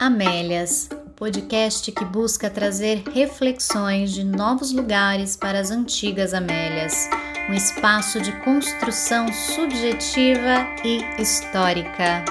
[0.00, 7.08] Amélias, podcast que busca trazer reflexões de novos lugares para as antigas Amélias,
[7.50, 12.24] um espaço de construção subjetiva e histórica.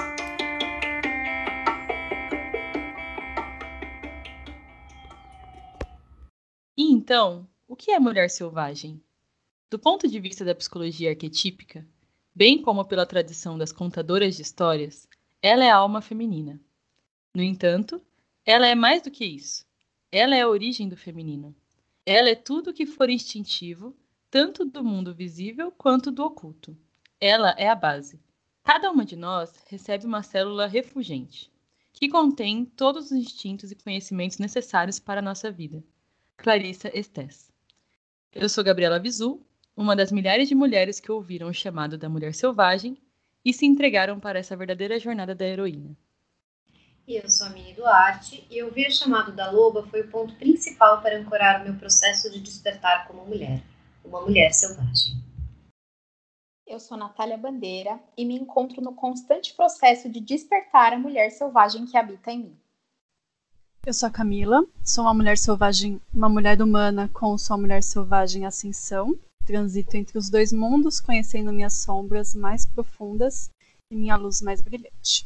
[6.78, 9.04] E então, o que é mulher selvagem?
[9.70, 11.86] Do ponto de vista da psicologia arquetípica,
[12.34, 15.06] bem como pela tradição das contadoras de histórias,
[15.42, 16.62] ela é a alma feminina.
[17.34, 18.02] No entanto,
[18.46, 19.66] ela é mais do que isso.
[20.12, 21.56] Ela é a origem do feminino.
[22.06, 23.96] Ela é tudo que for instintivo,
[24.32, 26.78] tanto do mundo visível quanto do oculto.
[27.20, 28.20] Ela é a base.
[28.64, 31.52] Cada uma de nós recebe uma célula refugente,
[31.94, 35.84] que contém todos os instintos e conhecimentos necessários para a nossa vida.
[36.38, 37.52] Clarissa Estés.
[38.32, 39.42] Eu sou Gabriela Visu,
[39.76, 42.98] uma das milhares de mulheres que ouviram o chamado da mulher selvagem
[43.44, 45.98] e se entregaram para essa verdadeira jornada da heroína.
[47.08, 50.36] E eu sou a Mini Duarte, e ouvir o chamado da loba foi o ponto
[50.36, 53.64] principal para ancorar o meu processo de despertar como mulher,
[54.04, 55.14] uma mulher selvagem.
[56.66, 61.86] Eu sou Natália Bandeira e me encontro no constante processo de despertar a mulher selvagem
[61.86, 62.58] que habita em mim.
[63.86, 68.46] Eu sou a Camila, sou uma mulher selvagem, uma mulher humana com sua mulher selvagem
[68.46, 69.18] ascensão.
[69.46, 73.50] Transito entre os dois mundos, conhecendo minhas sombras mais profundas
[73.90, 75.26] e minha luz mais brilhante.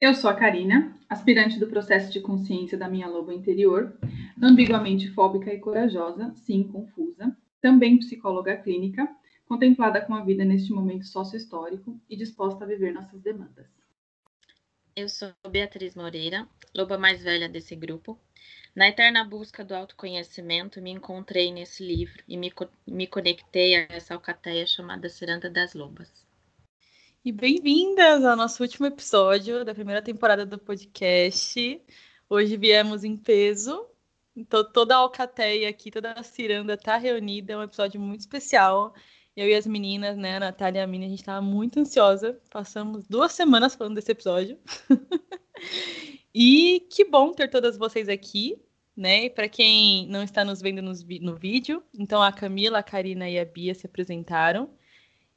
[0.00, 3.94] Eu sou a Karina, aspirante do processo de consciência da minha loba interior,
[4.42, 9.06] ambiguamente fóbica e corajosa, sim, confusa, também psicóloga clínica,
[9.44, 13.66] contemplada com a vida neste momento sócio-histórico e disposta a viver nossas demandas.
[14.96, 18.18] Eu sou Beatriz Moreira, loba mais velha desse grupo.
[18.74, 22.50] Na eterna busca do autoconhecimento, me encontrei nesse livro e me,
[22.86, 26.29] me conectei a essa alcateia chamada Ciranda das Lobas.
[27.22, 31.78] E bem-vindas ao nosso último episódio da primeira temporada do podcast.
[32.30, 33.86] Hoje viemos em peso.
[34.34, 37.52] Então, toda a alcateia aqui, toda a ciranda está reunida.
[37.52, 38.94] É um episódio muito especial.
[39.36, 42.40] Eu e as meninas, né, a Natália e a Mina, a gente estava muito ansiosa.
[42.50, 44.58] Passamos duas semanas falando desse episódio.
[46.34, 48.56] e que bom ter todas vocês aqui,
[48.96, 49.28] né?
[49.28, 53.38] Para quem não está nos vendo no, no vídeo, então a Camila, a Karina e
[53.38, 54.70] a Bia se apresentaram.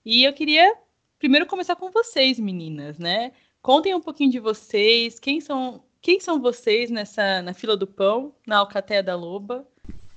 [0.05, 0.82] E eu queria
[1.23, 3.31] primeiro começar com vocês, meninas, né?
[3.61, 8.35] Contem um pouquinho de vocês, quem são, quem são vocês nessa na fila do pão,
[8.45, 9.65] na Alcateia da Loba?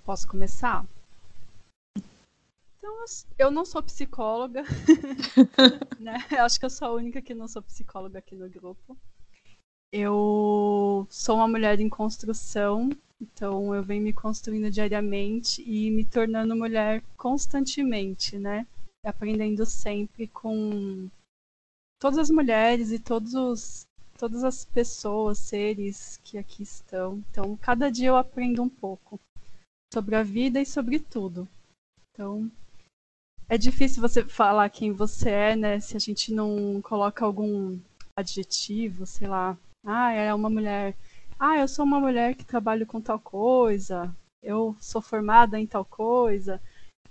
[0.04, 0.84] Posso começar?
[2.76, 3.04] Então,
[3.38, 4.64] eu não sou psicóloga,
[6.00, 6.26] né?
[6.28, 8.98] Eu acho que eu sou a única que não sou psicóloga aqui no grupo.
[9.92, 12.90] Eu sou uma mulher em construção,
[13.22, 18.66] então eu venho me construindo diariamente e me tornando mulher constantemente, né?
[19.06, 21.08] Aprendendo sempre com
[21.98, 23.86] todas as mulheres e todos os,
[24.18, 27.22] todas as pessoas, seres que aqui estão.
[27.30, 29.20] Então, cada dia eu aprendo um pouco
[29.92, 31.48] sobre a vida e sobre tudo.
[32.12, 32.50] Então,
[33.48, 35.80] é difícil você falar quem você é, né?
[35.80, 37.78] Se a gente não coloca algum
[38.16, 39.56] adjetivo, sei lá.
[39.84, 40.96] Ah, é uma mulher.
[41.38, 44.14] Ah, eu sou uma mulher que trabalho com tal coisa.
[44.42, 46.60] Eu sou formada em tal coisa.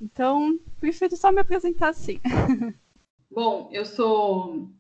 [0.02, 2.20] Então, prefiro só me apresentar assim.
[3.32, 4.72] Bom, eu sou.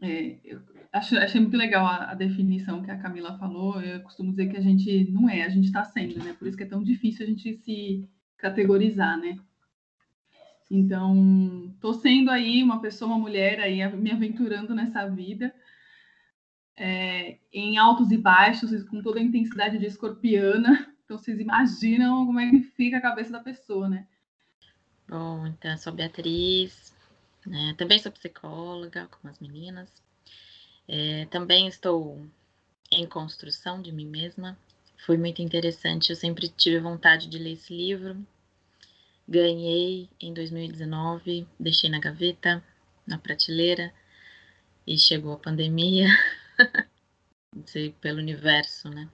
[0.00, 0.60] É, eu
[0.92, 3.80] acho, achei muito legal a, a, definição que a Camila falou.
[3.80, 6.34] Eu costumo dizer que a gente não é, a gente está sendo, né?
[6.38, 9.38] Por isso que é tão difícil a gente se categorizar, né?
[10.70, 15.54] Então, estou sendo aí uma pessoa, uma mulher aí, me aventurando nessa vida.
[16.76, 20.88] É, em altos e baixos, com toda a intensidade de escorpiana.
[21.04, 24.06] Então, vocês imaginam como é que fica a cabeça da pessoa, né?
[25.12, 26.96] Bom, então eu sou Beatriz,
[27.44, 27.74] né?
[27.76, 29.90] também sou psicóloga, como as meninas.
[30.88, 32.26] É, também estou
[32.90, 34.58] em construção de mim mesma.
[35.04, 38.26] Foi muito interessante, eu sempre tive vontade de ler esse livro.
[39.28, 42.64] Ganhei em 2019, deixei na gaveta,
[43.06, 43.92] na prateleira,
[44.86, 46.06] e chegou a pandemia.
[48.00, 49.10] pelo universo, né?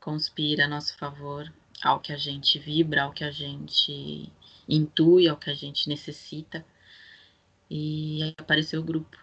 [0.00, 1.48] Conspira a nosso favor,
[1.84, 4.28] ao que a gente vibra, ao que a gente
[4.70, 6.64] intui, ao que a gente necessita.
[7.70, 9.16] E apareceu o grupo,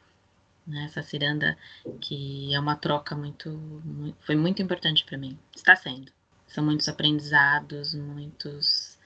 [0.66, 0.86] né?
[0.86, 1.58] Essa ciranda
[2.02, 5.38] que é uma troca muito, muito foi muito importante para mim.
[5.56, 6.12] Está sendo.
[6.48, 8.98] São muitos aprendizados, muitos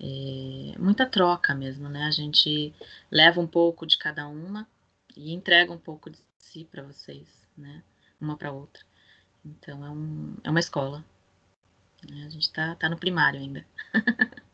[0.00, 2.04] é, muita troca mesmo, né?
[2.04, 2.72] A gente
[3.10, 4.66] leva um pouco de cada uma
[5.16, 7.26] e entrega um pouco de si para vocês,
[7.56, 7.82] né?
[8.20, 8.82] Uma para outra.
[9.44, 11.04] Então é, um, é uma escola.
[12.08, 12.24] Né?
[12.26, 13.66] A gente está tá no primário ainda.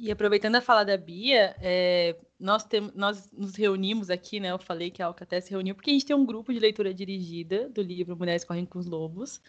[0.00, 4.52] E aproveitando a fala da Bia, é, nós, tem, nós nos reunimos aqui, né?
[4.52, 6.94] Eu falei que a Alcaté se reuniu porque a gente tem um grupo de leitura
[6.94, 9.42] dirigida do livro Mulheres Correm com os Lobos.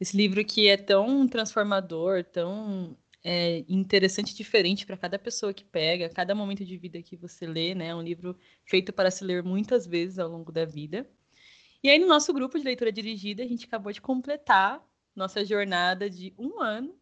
[0.00, 6.08] Esse livro que é tão transformador, tão é, interessante diferente para cada pessoa que pega,
[6.08, 7.88] cada momento de vida que você lê, né?
[7.88, 8.34] É um livro
[8.64, 11.06] feito para se ler muitas vezes ao longo da vida.
[11.82, 14.82] E aí, no nosso grupo de leitura dirigida, a gente acabou de completar
[15.14, 17.01] nossa jornada de um ano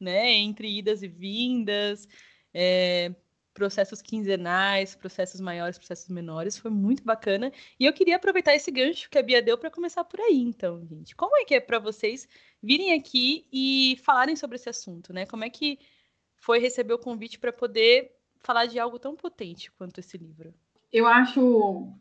[0.00, 0.32] né?
[0.32, 2.08] Entre idas e vindas,
[2.54, 3.14] é,
[3.52, 7.52] processos quinzenais, processos maiores, processos menores, foi muito bacana.
[7.78, 10.84] E eu queria aproveitar esse gancho que a Bia deu para começar por aí, então,
[10.86, 11.14] gente.
[11.14, 12.28] Como é que é para vocês
[12.62, 15.26] virem aqui e falarem sobre esse assunto, né?
[15.26, 15.78] Como é que
[16.36, 20.54] foi receber o convite para poder falar de algo tão potente quanto esse livro?
[20.90, 21.92] Eu acho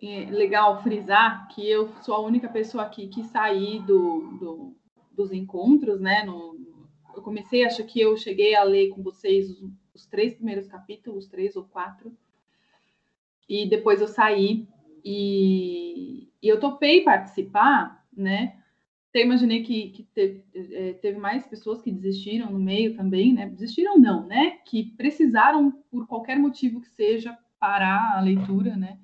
[0.00, 4.76] é, legal frisar que eu sou a única pessoa aqui que saí do, do
[5.14, 6.54] dos encontros, né, no,
[7.14, 11.28] eu comecei, acho que eu cheguei a ler com vocês os, os três primeiros capítulos,
[11.28, 12.16] três ou quatro,
[13.48, 14.66] e depois eu saí
[15.04, 18.56] e, e eu topei participar, né?
[19.12, 23.46] Eu imaginei que, que teve, é, teve, mais pessoas que desistiram no meio também, né?
[23.46, 24.58] Desistiram não, né?
[24.64, 28.98] Que precisaram, por qualquer motivo que seja, parar a leitura, né?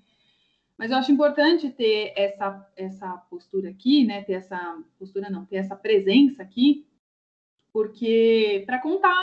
[0.78, 4.22] Mas eu acho importante ter essa, essa postura aqui, né?
[4.22, 6.86] Ter essa postura, não, ter essa presença aqui,
[7.72, 9.14] porque para contar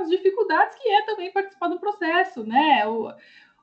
[0.00, 2.86] as dificuldades que é também participar do processo, né?
[2.86, 3.12] O,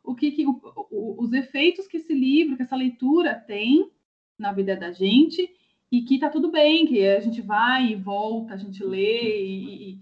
[0.03, 0.59] o que, que o,
[0.91, 3.89] o, os efeitos que esse livro, que essa leitura tem
[4.37, 5.49] na vida da gente
[5.91, 9.91] e que tá tudo bem, que a gente vai e volta, a gente lê e,
[9.91, 9.99] e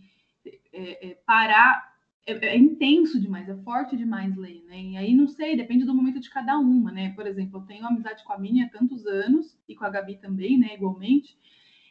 [0.74, 1.94] é, é, parar
[2.26, 4.82] é, é, intenso demais, é forte demais ler, né?
[4.82, 7.14] E aí não sei, depende do momento de cada uma, né?
[7.16, 10.16] Por exemplo, eu tenho amizade com a Minnie há tantos anos e com a Gabi
[10.16, 10.74] também, né?
[10.74, 11.38] Igualmente.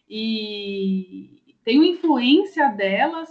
[0.08, 3.30] E, tenho influência delas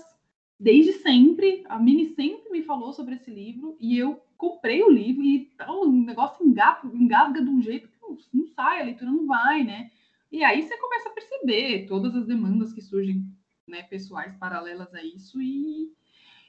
[0.59, 1.63] desde sempre.
[1.67, 5.91] A Mini sempre me falou sobre esse livro e eu comprei o livro e o
[5.91, 9.91] negócio engasga, engasga de um jeito que não, não sai, a leitura não vai, né?
[10.31, 13.25] E aí você começa a perceber todas as demandas que surgem,
[13.67, 15.91] né, pessoais paralelas a isso e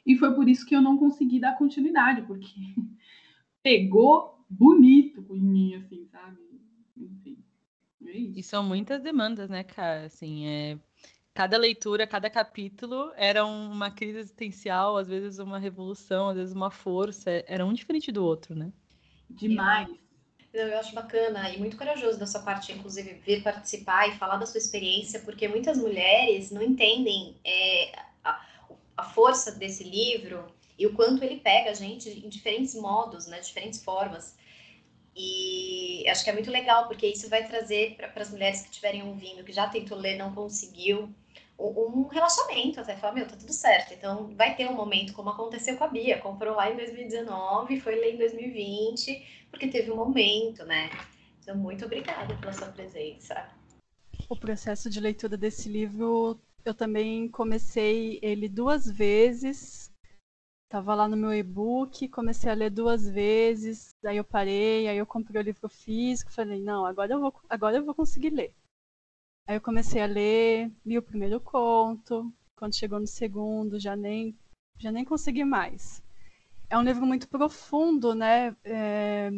[0.05, 2.55] e foi por isso que eu não consegui dar continuidade, porque
[3.63, 6.39] pegou bonito em mim, assim, sabe?
[6.97, 7.39] Enfim.
[8.05, 10.07] É e são muitas demandas, né, cara?
[10.07, 10.79] Assim, é,
[11.35, 16.71] cada leitura, cada capítulo era uma crise existencial, às vezes uma revolução, às vezes uma
[16.71, 18.73] força, era um diferente do outro, né?
[19.31, 19.89] Demais.
[20.53, 24.45] Eu acho bacana e muito corajoso da sua parte, inclusive, vir participar e falar da
[24.45, 27.93] sua experiência, porque muitas mulheres não entendem é,
[28.23, 28.47] a,
[28.99, 30.45] a, força desse livro
[30.79, 34.37] e o quanto ele pega a gente em diferentes modos, né, diferentes formas.
[35.17, 39.03] E acho que é muito legal, porque isso vai trazer para as mulheres que estiverem
[39.03, 41.15] ouvindo, que já tentou ler, não conseguiu,
[41.71, 43.95] um relaxamento até falar, meu, tá tudo certo.
[43.95, 47.95] Então vai ter um momento como aconteceu com a Bia, comprou lá em 2019, foi
[47.95, 50.91] ler em 2020, porque teve um momento, né?
[51.41, 53.49] Então muito obrigada pela sua presença.
[54.29, 59.93] O processo de leitura desse livro, eu também comecei ele duas vezes.
[60.69, 65.05] Tava lá no meu e-book, comecei a ler duas vezes, aí eu parei, aí eu
[65.05, 68.55] comprei o livro físico, falei, não, agora eu vou, agora eu vou conseguir ler.
[69.47, 74.37] Aí eu comecei a ler, li o primeiro conto, quando chegou no segundo, já nem,
[74.79, 76.03] já nem consegui mais.
[76.71, 78.57] É um livro muito profundo, né?
[78.65, 79.31] É,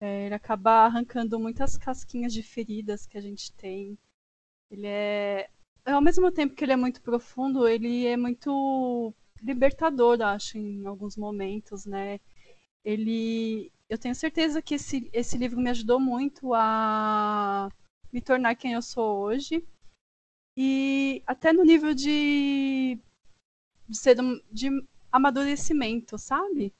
[0.00, 3.98] é, ele acaba arrancando muitas casquinhas de feridas que a gente tem.
[4.70, 5.48] Ele é,
[5.84, 11.16] ao mesmo tempo que ele é muito profundo, ele é muito libertador, acho, em alguns
[11.16, 12.20] momentos, né?
[12.84, 17.70] Ele, eu tenho certeza que esse, esse livro me ajudou muito a
[18.12, 19.66] me tornar quem eu sou hoje.
[20.56, 22.98] E até no nível de,
[23.88, 24.16] de ser
[24.50, 24.68] de
[25.12, 26.74] amadurecimento, sabe?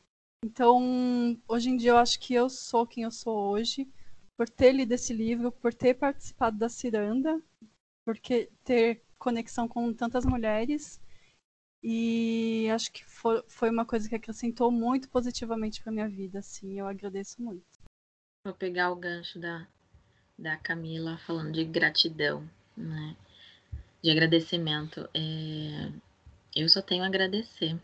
[0.45, 3.89] Então, hoje em dia eu acho que eu sou quem eu sou hoje
[4.37, 7.43] por ter lido esse livro, por ter participado da Ciranda,
[8.05, 11.01] por ter conexão com tantas mulheres.
[11.83, 16.87] E acho que foi, uma coisa que acrescentou muito positivamente para minha vida, assim, eu
[16.87, 17.65] agradeço muito.
[18.45, 19.67] Vou pegar o gancho da,
[20.39, 23.17] da Camila falando de gratidão, né?
[24.03, 25.09] De agradecimento.
[25.15, 25.91] É...
[26.55, 27.77] Eu só tenho a agradecer.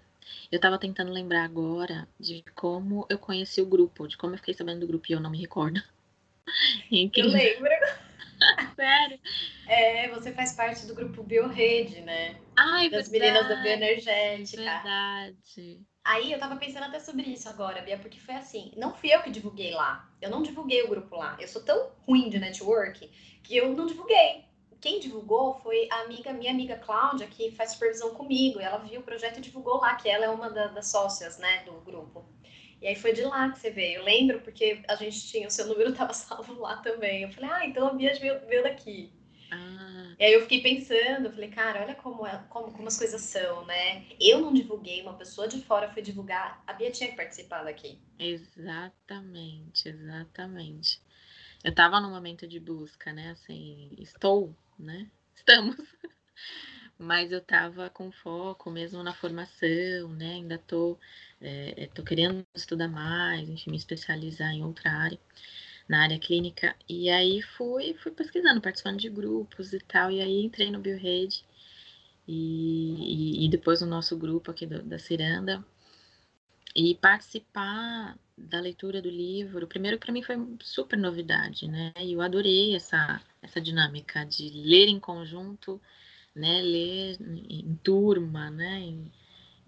[0.51, 4.55] Eu estava tentando lembrar agora de como eu conheci o grupo, de como eu fiquei
[4.55, 5.83] sabendo do grupo e eu não me recordo.
[6.91, 7.71] eu lembro.
[8.77, 9.21] Sério?
[9.69, 12.37] É, você faz parte do grupo Biorrede, né?
[12.57, 14.63] Ai, das verdade, meninas da Bioenergética.
[14.63, 15.81] Verdade.
[16.05, 19.23] Aí eu tava pensando até sobre isso agora, Bia, porque foi assim, não fui eu
[19.23, 20.11] que divulguei lá.
[20.21, 21.37] Eu não divulguei o grupo lá.
[21.41, 23.09] Eu sou tão ruim de network
[23.43, 24.45] que eu não divulguei.
[24.81, 28.59] quem divulgou foi a amiga, minha amiga Cláudia, que faz supervisão comigo.
[28.59, 31.63] ela viu o projeto e divulgou lá, que ela é uma da, das sócias, né,
[31.65, 32.25] do grupo.
[32.81, 34.01] E aí foi de lá que você veio.
[34.01, 37.23] Eu lembro porque a gente tinha, o seu número estava salvo lá também.
[37.23, 39.13] Eu falei, ah, então a Bia veio, veio daqui.
[39.55, 40.15] Ah.
[40.19, 43.21] E aí eu fiquei pensando, eu falei, cara, olha como, é, como, como as coisas
[43.21, 44.07] são, né?
[44.19, 48.01] Eu não divulguei, uma pessoa de fora foi divulgar, a Bia tinha que participar daqui.
[48.19, 51.03] Exatamente, exatamente.
[51.63, 53.31] Eu estava no momento de busca, né?
[53.33, 55.11] Assim, estou, né?
[55.37, 55.77] Estamos.
[56.99, 60.35] Mas eu estava com foco mesmo na formação, né?
[60.35, 60.99] Ainda estou
[61.43, 65.19] é, tô querendo estudar mais, enfim, me especializar em outra área,
[65.89, 66.75] na área clínica.
[66.89, 70.11] E aí fui, fui pesquisando, participando de grupos e tal.
[70.11, 71.45] E aí entrei no BioRede
[72.27, 75.65] e, e, e depois no nosso grupo aqui do, da Ciranda.
[76.75, 81.93] E participar da leitura do livro, primeiro para mim foi super novidade, né?
[82.01, 85.81] E eu adorei essa, essa dinâmica de ler em conjunto,
[86.35, 86.63] né?
[86.63, 88.81] Ler em turma, né?
[88.81, 89.13] Em,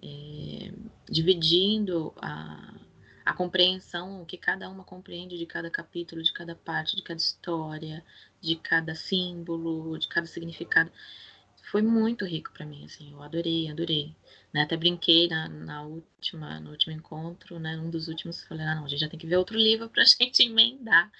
[0.02, 0.72] é,
[1.10, 2.74] dividindo a,
[3.24, 7.18] a compreensão, o que cada uma compreende de cada capítulo, de cada parte, de cada
[7.18, 8.04] história,
[8.40, 10.90] de cada símbolo, de cada significado
[11.74, 14.14] foi muito rico para mim, assim, eu adorei, adorei.
[14.52, 14.62] Né?
[14.62, 17.76] Até brinquei na, na, última, no último encontro, né?
[17.76, 20.02] Um dos últimos, falei, ah, não, a gente já tem que ver outro livro para
[20.02, 21.10] a gente emendar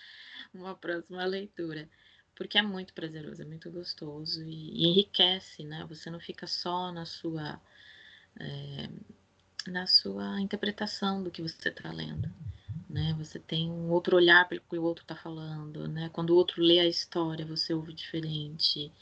[0.52, 1.88] uma próxima leitura.
[2.36, 5.84] Porque é muito prazeroso, é muito gostoso e, e enriquece, né?
[5.88, 7.60] Você não fica só na sua
[8.38, 8.88] é,
[9.66, 12.30] na sua interpretação do que você está lendo.
[12.88, 13.14] Né?
[13.18, 16.08] Você tem um outro olhar pelo que o outro está falando, né?
[16.12, 18.92] Quando o outro lê a história, você ouve diferente.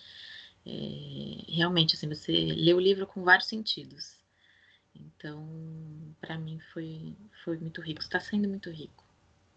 [0.64, 4.16] É, realmente, assim, você lê o livro com vários sentidos.
[4.94, 5.46] Então,
[6.20, 8.00] para mim foi, foi muito rico.
[8.00, 9.04] Está sendo muito rico.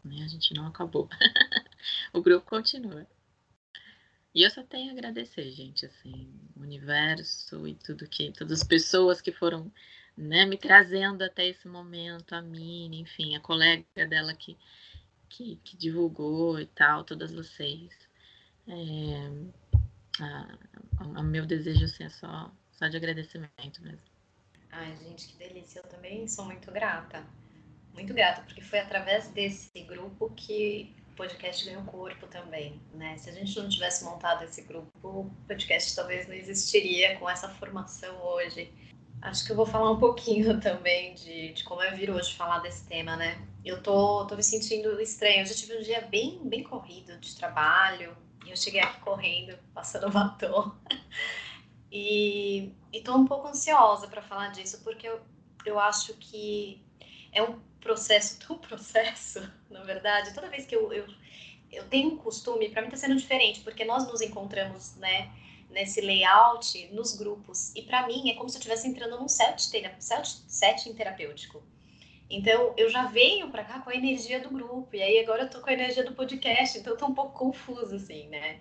[0.04, 0.24] Né?
[0.24, 1.10] A gente não acabou.
[2.14, 3.08] o grupo continua.
[4.34, 8.68] E eu só tenho a agradecer, gente, assim, o universo e tudo que, todas as
[8.68, 9.72] pessoas que foram,
[10.18, 14.58] né, me trazendo até esse momento, a Mini, enfim, a colega dela que,
[15.30, 17.92] que, que divulgou e tal, todas vocês.
[18.68, 19.30] É,
[21.00, 24.16] o meu desejo assim, é só, só de agradecimento mesmo.
[24.72, 25.80] Ai, gente, que delícia.
[25.80, 27.24] Eu também sou muito grata.
[27.94, 33.18] Muito grata, porque foi através desse grupo que o podcast ganhou corpo também, né?
[33.18, 37.48] Se a gente não tivesse montado esse grupo, o podcast talvez não existiria com essa
[37.48, 38.70] formação hoje.
[39.26, 42.60] Acho que eu vou falar um pouquinho também de, de como é vir hoje falar
[42.60, 43.44] desse tema, né?
[43.64, 45.42] Eu tô, tô me sentindo estranho.
[45.42, 48.16] Eu já tive um dia bem, bem corrido de trabalho,
[48.46, 50.72] e eu cheguei aqui correndo, passando batom.
[51.92, 55.20] e, estou um pouco ansiosa para falar disso, porque eu,
[55.66, 56.80] eu acho que
[57.32, 59.42] é um processo, tão processo,
[59.72, 60.36] na verdade.
[60.36, 61.08] Toda vez que eu, eu,
[61.72, 65.32] eu tenho um costume, para mim está sendo diferente, porque nós nos encontramos, né?
[65.76, 67.76] Nesse layout nos grupos.
[67.76, 69.62] E para mim é como se eu estivesse entrando num set,
[70.48, 71.62] setting terapêutico.
[72.30, 75.50] Então, eu já venho para cá com a energia do grupo, e aí agora eu
[75.50, 78.60] tô com a energia do podcast, então eu tô um pouco confusa, assim, né?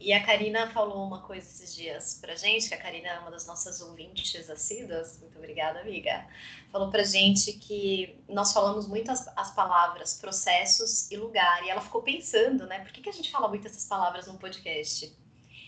[0.00, 3.30] E a Karina falou uma coisa esses dias pra gente, que a Karina é uma
[3.30, 6.26] das nossas ouvintes assíduas, muito obrigada, amiga.
[6.72, 11.80] Falou pra gente que nós falamos muito as, as palavras processos e lugar, e ela
[11.80, 12.78] ficou pensando, né?
[12.80, 15.14] Por que, que a gente fala muito essas palavras no podcast?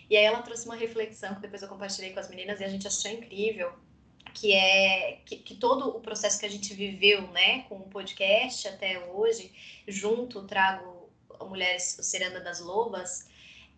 [0.09, 2.69] E aí ela trouxe uma reflexão que depois eu compartilhei com as meninas e a
[2.69, 3.73] gente achou incrível,
[4.33, 8.69] que é que, que, todo o processo que a gente viveu, né, com o podcast
[8.69, 9.53] até hoje,
[9.89, 11.11] junto trago
[11.41, 13.29] Mulheres Seranda das Lobas,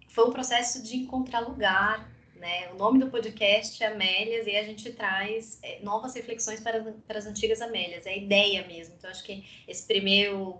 [0.08, 2.70] foi um processo de encontrar lugar, né?
[2.73, 7.18] O nome do podcast é Amélias e a gente traz é, novas reflexões para, para
[7.18, 8.94] as antigas Amélias, é a ideia mesmo.
[8.97, 10.58] Então, acho que esse primeiro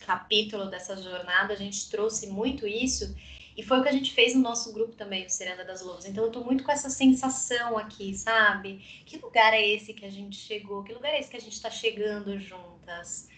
[0.00, 3.14] capítulo dessa jornada a gente trouxe muito isso
[3.60, 6.06] e foi o que a gente fez no nosso grupo também, o Seranda das Lobas.
[6.06, 8.78] Então eu tô muito com essa sensação aqui, sabe?
[9.04, 10.82] Que lugar é esse que a gente chegou?
[10.82, 13.28] Que lugar é esse que a gente está chegando juntas?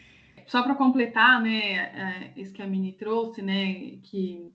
[0.46, 4.52] Só para completar, né, é, isso que a Mini trouxe, né, que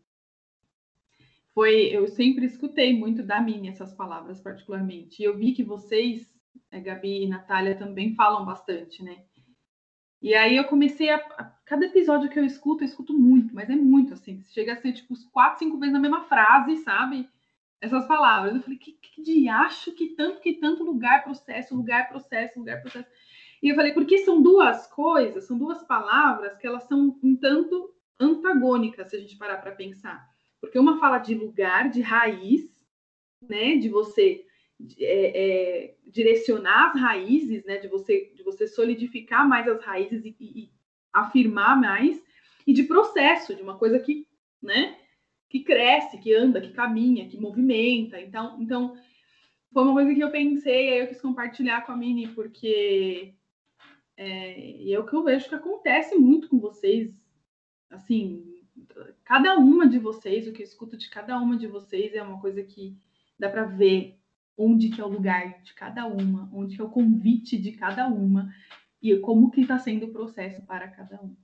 [1.54, 5.22] foi, eu sempre escutei muito da Mini essas palavras particularmente.
[5.22, 6.34] E eu vi que vocês,
[6.72, 9.18] é, Gabi e Natália, também falam bastante, né?
[10.22, 13.70] E aí eu comecei a, a, Cada episódio que eu escuto, eu escuto muito, mas
[13.70, 14.42] é muito assim.
[14.54, 17.30] Chega a ser tipo quatro, cinco vezes na mesma frase, sabe?
[17.82, 18.56] Essas palavras.
[18.56, 22.82] Eu falei, que, que de acho que tanto, que tanto lugar, processo, lugar, processo, lugar,
[22.82, 23.10] processo.
[23.62, 27.94] E eu falei, porque são duas coisas, são duas palavras que elas são um tanto
[28.18, 30.26] antagônicas, se a gente parar para pensar.
[30.62, 32.64] Porque uma fala de lugar, de raiz,
[33.42, 33.76] né?
[33.76, 34.47] De você
[35.00, 37.78] é, é, direcionar as raízes, né?
[37.78, 40.72] De você, de você solidificar mais as raízes e, e
[41.12, 42.22] afirmar mais,
[42.66, 44.28] e de processo, de uma coisa que,
[44.62, 44.98] né?
[45.50, 48.20] que cresce, que anda, que caminha, que movimenta.
[48.20, 48.98] Então, então
[49.72, 53.34] foi uma coisa que eu pensei, aí eu quis compartilhar com a Mini, porque
[54.16, 57.14] é, é o que eu vejo que acontece muito com vocês,
[57.90, 58.44] assim,
[59.24, 62.40] cada uma de vocês, o que eu escuto de cada uma de vocês é uma
[62.40, 62.98] coisa que
[63.40, 64.18] dá para ver
[64.58, 68.08] onde que é o lugar de cada uma, onde que é o convite de cada
[68.08, 68.54] uma
[69.02, 71.36] e como que está sendo o processo para cada um.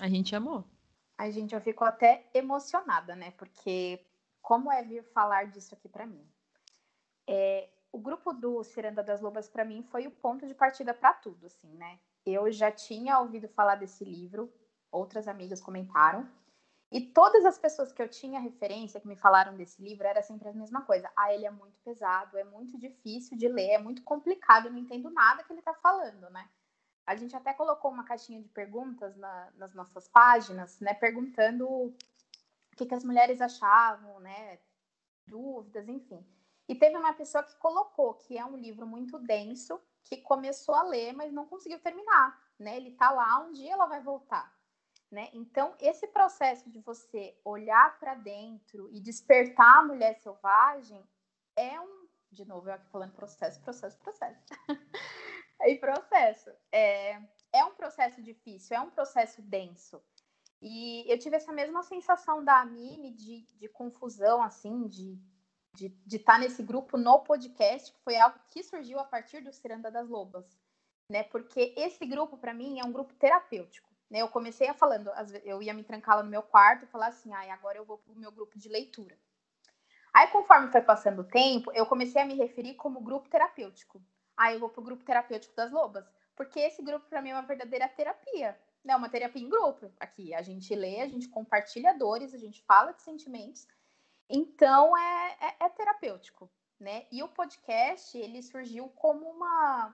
[0.00, 0.64] A gente amou.
[1.16, 3.30] A gente, eu fico até emocionada, né?
[3.32, 4.00] Porque
[4.42, 6.26] como é vir falar disso aqui para mim?
[7.26, 11.12] É, o grupo do Ciranda das Lobas para mim foi o ponto de partida para
[11.12, 11.98] tudo, assim, né?
[12.26, 14.52] Eu já tinha ouvido falar desse livro,
[14.90, 16.28] outras amigas comentaram,
[16.94, 20.48] e todas as pessoas que eu tinha referência, que me falaram desse livro, era sempre
[20.48, 21.10] a mesma coisa.
[21.16, 24.78] Ah, ele é muito pesado, é muito difícil de ler, é muito complicado, eu não
[24.78, 26.48] entendo nada que ele está falando, né?
[27.04, 30.94] A gente até colocou uma caixinha de perguntas na, nas nossas páginas, né?
[30.94, 31.96] Perguntando o
[32.76, 34.60] que, que as mulheres achavam, né?
[35.26, 36.24] Dúvidas, enfim.
[36.68, 40.84] E teve uma pessoa que colocou que é um livro muito denso, que começou a
[40.84, 42.76] ler, mas não conseguiu terminar, né?
[42.76, 44.53] Ele tá lá, um dia ela vai voltar.
[45.14, 45.30] Né?
[45.32, 51.00] Então, esse processo de você olhar para dentro e despertar a mulher selvagem
[51.54, 54.42] é um, de novo, eu aqui falando processo, processo, processo.
[55.62, 56.50] e processo.
[56.72, 60.02] É, é um processo difícil, é um processo denso.
[60.60, 65.16] E eu tive essa mesma sensação da Amine de, de confusão, assim, de
[65.74, 69.52] de estar tá nesse grupo no podcast, que foi algo que surgiu a partir do
[69.52, 70.46] Ciranda das Lobas,
[71.10, 71.24] né?
[71.24, 73.93] Porque esse grupo, para mim, é um grupo terapêutico.
[74.14, 74.22] Né?
[74.22, 75.10] Eu comecei a falando,
[75.42, 77.84] eu ia me trancar lá no meu quarto e falar assim, ai, ah, agora eu
[77.84, 79.18] vou para o meu grupo de leitura.
[80.14, 84.00] Aí, conforme foi passando o tempo, eu comecei a me referir como grupo terapêutico.
[84.36, 87.30] Aí ah, eu vou para o grupo terapêutico das lobas, porque esse grupo para mim
[87.30, 88.94] é uma verdadeira terapia, né?
[88.94, 89.92] Uma terapia em grupo.
[89.98, 93.66] Aqui a gente lê, a gente compartilha dores, a gente fala de sentimentos.
[94.30, 97.04] Então é, é, é terapêutico, né?
[97.10, 99.92] E o podcast ele surgiu como uma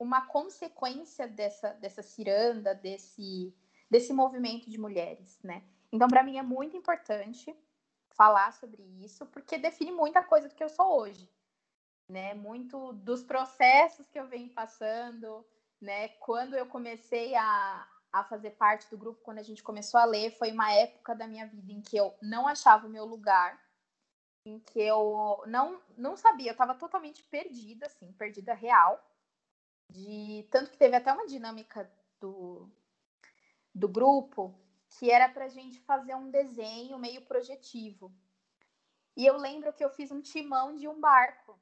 [0.00, 3.54] uma consequência dessa, dessa ciranda, desse,
[3.88, 5.62] desse movimento de mulheres, né?
[5.92, 7.54] Então, para mim é muito importante
[8.08, 11.30] falar sobre isso, porque define muita coisa do que eu sou hoje,
[12.08, 12.32] né?
[12.32, 15.46] Muito dos processos que eu venho passando,
[15.78, 16.08] né?
[16.08, 20.30] Quando eu comecei a, a fazer parte do grupo, quando a gente começou a ler,
[20.38, 23.60] foi uma época da minha vida em que eu não achava o meu lugar,
[24.46, 29.09] em que eu não, não sabia, eu estava totalmente perdida, assim, perdida real
[29.90, 32.70] de tanto que teve até uma dinâmica do,
[33.74, 34.54] do grupo
[34.98, 38.12] que era para a gente fazer um desenho meio projetivo.
[39.16, 41.60] E eu lembro que eu fiz um timão de um barco,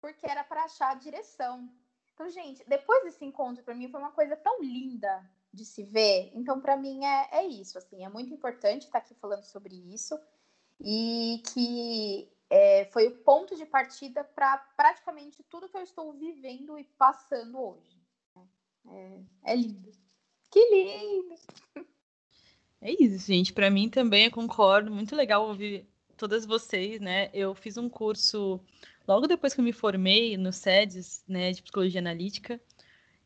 [0.00, 1.70] porque era para achar a direção.
[2.12, 6.30] Então, gente, depois desse encontro, para mim foi uma coisa tão linda de se ver.
[6.34, 7.78] Então, para mim é, é isso.
[7.78, 10.18] Assim, é muito importante estar aqui falando sobre isso
[10.80, 16.78] e que é, foi o ponto de partida para praticamente tudo que eu estou vivendo
[16.78, 18.00] e passando hoje.
[18.86, 19.90] É, é lindo.
[20.52, 21.34] Que lindo!
[22.80, 23.52] É isso, gente.
[23.52, 24.92] Para mim também, eu concordo.
[24.92, 25.84] Muito legal ouvir
[26.16, 27.28] todas vocês, né?
[27.34, 28.60] Eu fiz um curso
[29.04, 32.60] logo depois que eu me formei no SEDES, né, de psicologia analítica.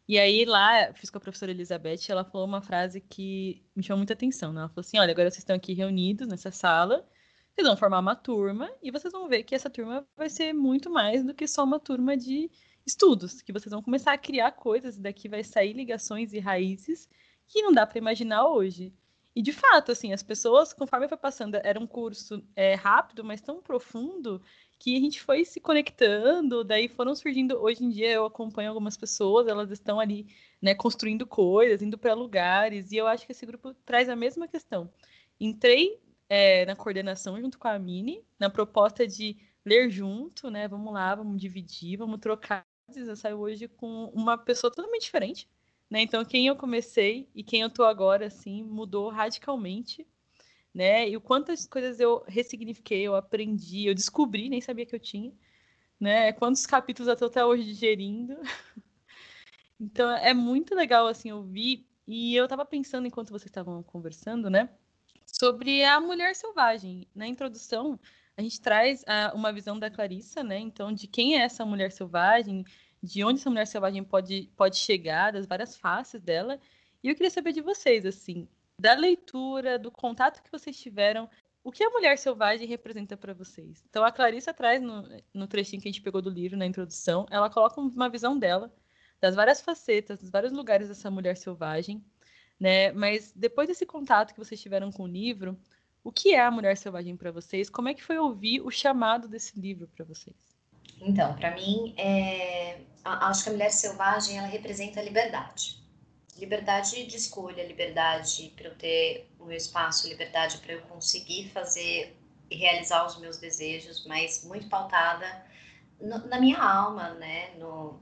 [0.08, 3.98] E aí lá, fiz com a professora Elizabeth, ela falou uma frase que me chamou
[3.98, 4.54] muita atenção.
[4.54, 4.60] Né?
[4.60, 7.06] Ela falou assim: olha, agora vocês estão aqui reunidos nessa sala
[7.58, 10.88] vocês vão formar uma turma e vocês vão ver que essa turma vai ser muito
[10.88, 12.48] mais do que só uma turma de
[12.86, 17.08] estudos, que vocês vão começar a criar coisas e daqui vai sair ligações e raízes
[17.48, 18.94] que não dá para imaginar hoje.
[19.34, 23.40] E de fato, assim, as pessoas, conforme foi passando, era um curso é, rápido, mas
[23.40, 24.40] tão profundo
[24.78, 27.60] que a gente foi se conectando, daí foram surgindo.
[27.60, 30.28] Hoje em dia eu acompanho algumas pessoas, elas estão ali,
[30.62, 34.46] né, construindo coisas, indo para lugares, e eu acho que esse grupo traz a mesma
[34.46, 34.88] questão.
[35.40, 40.68] Entrei é, na coordenação junto com a Mini, na proposta de ler junto, né?
[40.68, 42.66] Vamos lá, vamos dividir, vamos trocar.
[42.94, 45.48] Eu saio hoje com uma pessoa totalmente diferente,
[45.90, 46.00] né?
[46.00, 50.06] Então, quem eu comecei e quem eu tô agora, assim, mudou radicalmente,
[50.74, 51.08] né?
[51.08, 55.32] E o quantas coisas eu ressignifiquei, eu aprendi, eu descobri, nem sabia que eu tinha,
[56.00, 56.32] né?
[56.32, 58.36] Quantos capítulos eu tô até hoje digerindo.
[59.80, 61.86] então, é muito legal, assim, ouvir.
[62.06, 64.70] E eu tava pensando enquanto vocês estavam conversando, né?
[65.32, 67.06] Sobre a mulher selvagem.
[67.14, 67.98] Na introdução,
[68.36, 70.58] a gente traz a, uma visão da Clarissa, né?
[70.58, 72.64] Então, de quem é essa mulher selvagem,
[73.02, 76.58] de onde essa mulher selvagem pode, pode chegar, das várias faces dela.
[77.02, 78.48] E eu queria saber de vocês, assim,
[78.80, 81.28] da leitura, do contato que vocês tiveram,
[81.62, 83.84] o que a mulher selvagem representa para vocês?
[83.90, 85.02] Então, a Clarissa traz no,
[85.34, 88.72] no trechinho que a gente pegou do livro, na introdução, ela coloca uma visão dela,
[89.20, 92.02] das várias facetas, dos vários lugares dessa mulher selvagem
[92.58, 92.92] né?
[92.92, 95.58] Mas depois desse contato que vocês tiveram com o livro,
[96.02, 97.68] O que é a mulher selvagem para vocês?
[97.68, 100.36] Como é que foi ouvir o chamado desse livro para vocês?
[101.00, 102.80] Então, para mim, é...
[103.04, 105.78] acho que a mulher selvagem ela representa a liberdade.
[106.36, 112.16] Liberdade de escolha, liberdade para eu ter o meu espaço, liberdade para eu conseguir fazer
[112.50, 115.44] e realizar os meus desejos, mas muito pautada
[116.00, 117.54] no, na minha alma, né?
[117.56, 118.00] No,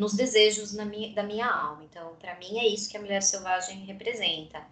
[0.00, 1.84] nos desejos minha, da minha alma.
[1.84, 4.66] Então, para mim, é isso que a mulher selvagem representa.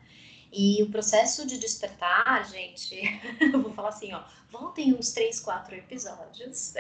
[0.51, 2.99] E o processo de despertar, gente,
[3.53, 6.73] eu vou falar assim, ó, voltem uns três, quatro episódios,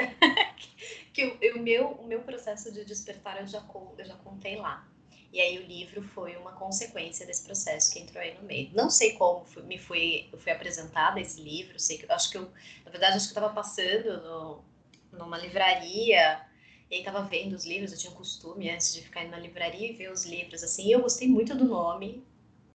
[1.12, 3.62] que o, meu, o meu processo de despertar eu já,
[3.98, 4.88] eu já contei lá.
[5.30, 8.70] E aí o livro foi uma consequência desse processo que entrou aí no meio.
[8.72, 12.50] Não sei como fui, me foi, fui apresentada esse livro, sei que acho que eu,
[12.82, 14.64] na verdade, acho que eu estava passando no,
[15.12, 16.48] numa livraria
[16.90, 19.38] e aí tava vendo os livros, eu tinha um costume antes de ficar indo na
[19.38, 22.24] livraria e ver os livros, assim, e eu gostei muito do nome.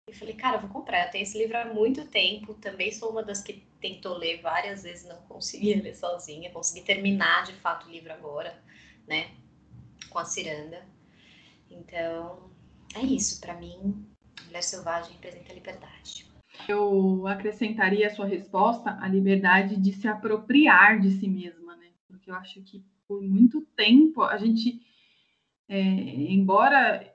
[0.07, 3.11] E falei, cara, eu vou comprar, eu tenho esse livro há muito tempo, também sou
[3.11, 7.87] uma das que tentou ler várias vezes, não conseguia ler sozinha, consegui terminar de fato
[7.87, 8.63] o livro agora,
[9.07, 9.31] né,
[10.11, 10.85] com a ciranda.
[11.71, 12.51] Então,
[12.95, 14.07] é isso, para mim,
[14.47, 16.27] Mulher Selvagem representa a liberdade.
[16.69, 21.89] Eu acrescentaria a sua resposta a liberdade de se apropriar de si mesma, né?
[22.07, 24.81] Porque eu acho que por muito tempo, a gente,
[25.69, 27.15] é, embora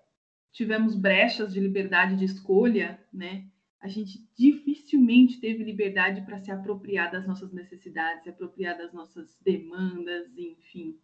[0.52, 3.48] tivemos brechas de liberdade de escolha, né?
[3.82, 9.36] A gente dificilmente teve liberdade para se apropriar das nossas necessidades, se apropriar das nossas
[9.42, 11.00] demandas, enfim.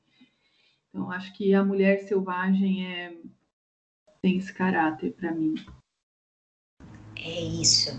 [0.89, 3.17] Então, acho que a mulher selvagem é
[4.21, 5.55] tem esse caráter para mim.
[7.17, 7.89] É isso.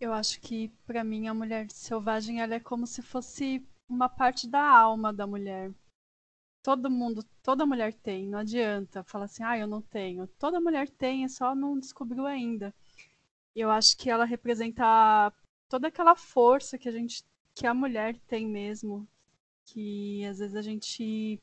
[0.00, 4.48] Eu acho que para mim a mulher selvagem ela é como se fosse uma parte
[4.48, 5.72] da alma da mulher.
[6.62, 10.26] Todo mundo, toda mulher tem, não adianta falar assim, ah, eu não tenho.
[10.38, 12.74] Toda mulher tem, é só não descobriu ainda.
[13.54, 15.32] Eu acho que ela representa
[15.68, 17.24] toda aquela força que a gente,
[17.54, 19.08] que a mulher tem mesmo,
[19.64, 21.40] que às vezes a gente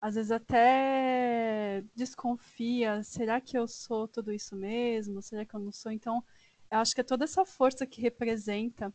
[0.00, 5.22] às vezes até desconfia, será que eu sou tudo isso mesmo?
[5.22, 5.90] Será que eu não sou?
[5.90, 6.22] Então,
[6.70, 8.92] eu acho que é toda essa força que representa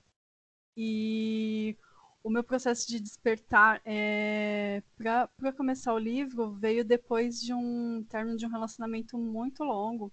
[0.77, 1.75] e
[2.23, 8.37] o meu processo de despertar é, para começar o livro veio depois de um término
[8.37, 10.11] de um relacionamento muito longo.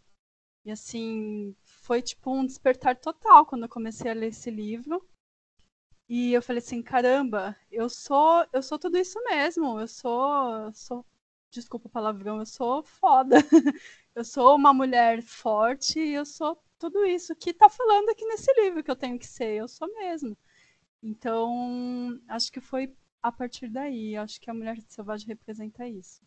[0.64, 5.06] E assim, foi tipo um despertar total quando eu comecei a ler esse livro.
[6.08, 9.78] E eu falei assim, caramba, eu sou, eu sou tudo isso mesmo.
[9.78, 11.06] Eu sou, sou
[11.50, 13.36] desculpa o palavrão, eu sou foda.
[14.14, 18.52] eu sou uma mulher forte e eu sou tudo isso que tá falando aqui nesse
[18.60, 20.36] livro que eu tenho que ser, eu sou mesmo.
[21.02, 24.16] Então, acho que foi a partir daí.
[24.16, 26.20] Acho que a mulher selvagem representa isso.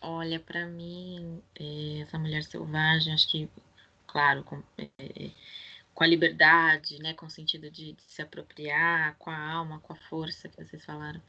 [0.00, 3.48] Olha, para mim, é, essa mulher selvagem, acho que,
[4.06, 5.30] claro, com, é,
[5.94, 9.92] com a liberdade, né, com o sentido de, de, se apropriar, com a alma, com
[9.92, 11.22] a força que vocês falaram,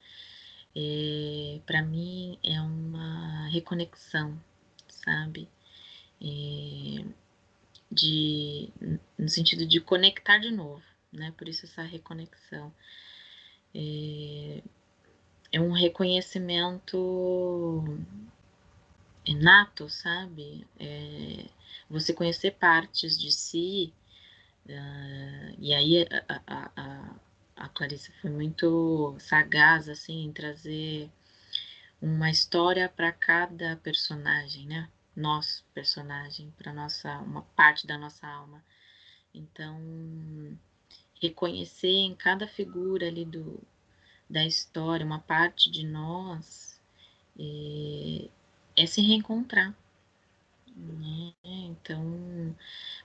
[0.76, 4.40] é, para mim é uma reconexão,
[4.88, 5.48] sabe?
[6.20, 7.06] É,
[7.92, 8.70] de,
[9.18, 11.34] no sentido de conectar de novo né?
[11.38, 12.74] Por isso essa reconexão.
[13.76, 14.64] É,
[15.52, 17.84] é um reconhecimento
[19.26, 20.68] inato, sabe?
[20.80, 21.46] É,
[21.90, 23.94] você conhecer partes de si,
[24.66, 27.16] uh, e aí a, a, a,
[27.56, 31.10] a Clarice foi muito sagaz, assim, em trazer
[32.02, 34.90] uma história para cada personagem, né?
[35.16, 38.64] Nosso personagem, para nossa uma parte da nossa alma.
[39.34, 39.80] Então,
[41.24, 43.62] reconhecer em cada figura ali do,
[44.30, 46.82] da história uma parte de nós
[47.40, 48.30] é,
[48.76, 49.74] é se reencontrar.
[50.76, 51.34] Né?
[51.44, 52.56] Então,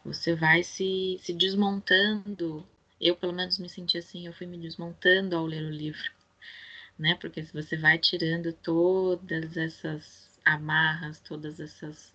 [0.04, 2.66] você vai se, se desmontando.
[3.00, 6.10] Eu, pelo menos, me senti assim, eu fui me desmontando ao ler o livro,
[6.98, 7.14] né?
[7.20, 12.12] Porque se você vai tirando todas essas amarras, todas essas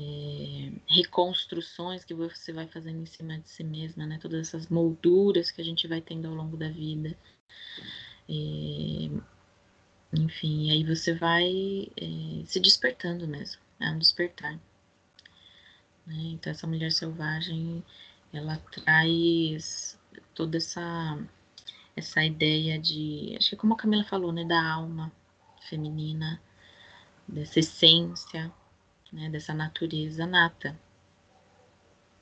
[0.00, 4.18] é, reconstruções que você vai fazendo em cima de si mesma, né?
[4.20, 7.16] Todas essas molduras que a gente vai tendo ao longo da vida.
[8.28, 9.10] É,
[10.16, 13.60] enfim, aí você vai é, se despertando mesmo.
[13.80, 14.54] É um despertar.
[16.06, 16.16] Né?
[16.32, 17.84] Então essa mulher selvagem,
[18.32, 19.98] ela traz
[20.34, 21.18] toda essa
[21.96, 25.12] essa ideia de, acho que como a Camila falou, né, da alma
[25.68, 26.40] feminina,
[27.28, 28.50] dessa essência,
[29.12, 30.78] né, dessa natureza nata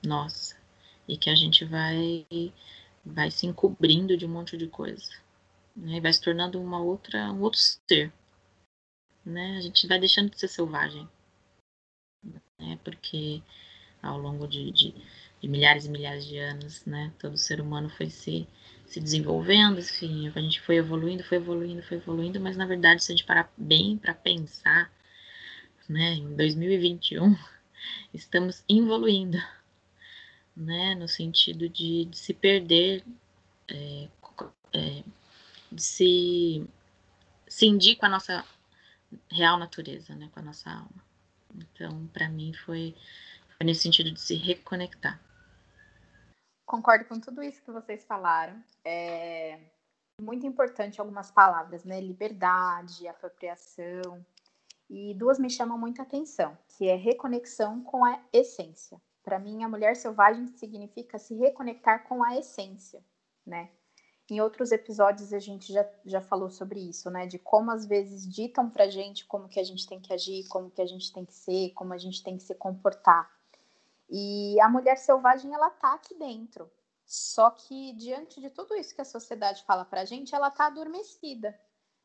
[0.05, 0.57] nossa
[1.07, 2.27] e que a gente vai
[3.05, 5.11] vai se encobrindo de um monte de coisa
[5.77, 8.13] né, e vai se tornando uma outra um outro ser
[9.25, 11.09] né a gente vai deixando de ser selvagem
[12.59, 13.43] né porque
[14.03, 14.95] ao longo de, de,
[15.41, 17.13] de, milhares e milhares de anos, né?
[17.19, 18.47] Todo ser humano foi se,
[18.87, 23.13] se desenvolvendo, enfim, a gente foi evoluindo, foi evoluindo, foi evoluindo, mas na verdade, se
[23.13, 24.91] a gente parar bem para pensar,
[25.89, 27.37] né, em 2021,
[28.13, 29.39] estamos evoluindo,
[30.57, 33.05] né, no sentido de, de se perder,
[33.69, 34.09] é,
[34.75, 35.03] é,
[35.71, 36.69] de se
[37.47, 38.45] cindir com a nossa
[39.31, 41.05] real natureza, né, com a nossa alma.
[41.55, 42.95] Então, para mim, foi,
[43.57, 45.21] foi nesse sentido de se reconectar.
[46.67, 48.63] Concordo com tudo isso que vocês falaram.
[48.85, 49.59] É
[50.21, 52.01] muito importante algumas palavras, né?
[52.01, 54.25] Liberdade, apropriação.
[54.89, 59.01] E duas me chamam muita atenção, que é reconexão com a essência.
[59.23, 63.05] Para mim, a mulher selvagem significa se reconectar com a essência,
[63.47, 63.71] né?
[64.31, 67.27] Em outros episódios a gente já, já falou sobre isso, né?
[67.27, 70.71] De como às vezes ditam pra gente como que a gente tem que agir, como
[70.71, 73.31] que a gente tem que ser, como a gente tem que se comportar.
[74.11, 76.71] E a mulher selvagem, ela tá aqui dentro.
[77.05, 81.59] Só que diante de tudo isso que a sociedade fala pra gente, ela tá adormecida.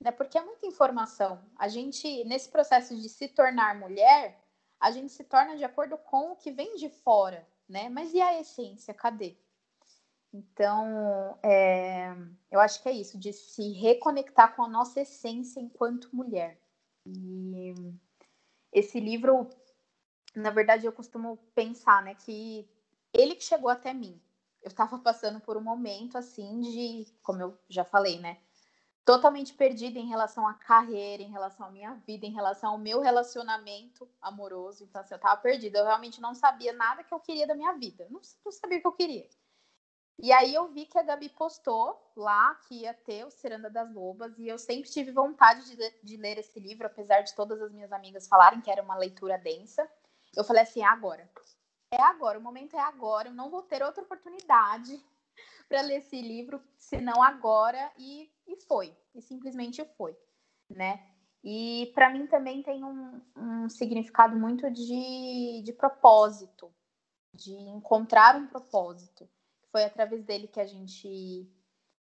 [0.03, 0.11] Né?
[0.11, 1.41] Porque é muita informação.
[1.55, 4.37] A gente, nesse processo de se tornar mulher,
[4.77, 7.87] a gente se torna de acordo com o que vem de fora, né?
[7.87, 8.93] Mas e a essência?
[8.93, 9.37] Cadê?
[10.33, 12.13] Então, é,
[12.51, 16.59] eu acho que é isso, de se reconectar com a nossa essência enquanto mulher.
[17.05, 17.73] E
[18.73, 19.47] esse livro,
[20.35, 22.67] na verdade, eu costumo pensar, né, que
[23.13, 24.19] ele que chegou até mim.
[24.61, 28.39] Eu estava passando por um momento assim de, como eu já falei, né,
[29.05, 33.01] totalmente perdida em relação à carreira, em relação à minha vida, em relação ao meu
[33.01, 34.83] relacionamento amoroso.
[34.83, 35.79] Então, assim, eu estava perdida.
[35.79, 38.07] Eu realmente não sabia nada que eu queria da minha vida.
[38.09, 39.27] Não, não sabia o que eu queria.
[40.19, 43.91] E aí eu vi que a Gabi postou lá que ia ter o Ciranda das
[43.91, 47.61] Lobas e eu sempre tive vontade de ler, de ler esse livro, apesar de todas
[47.61, 49.89] as minhas amigas falarem que era uma leitura densa.
[50.35, 51.29] Eu falei assim, é agora.
[51.91, 55.03] É agora, o momento é agora, eu não vou ter outra oportunidade
[55.67, 60.17] para ler esse livro, senão agora e, e foi, e simplesmente foi,
[60.69, 61.05] né?
[61.43, 66.73] E para mim também tem um, um significado muito de, de propósito,
[67.33, 69.29] de encontrar um propósito
[69.73, 71.51] foi através dele que a gente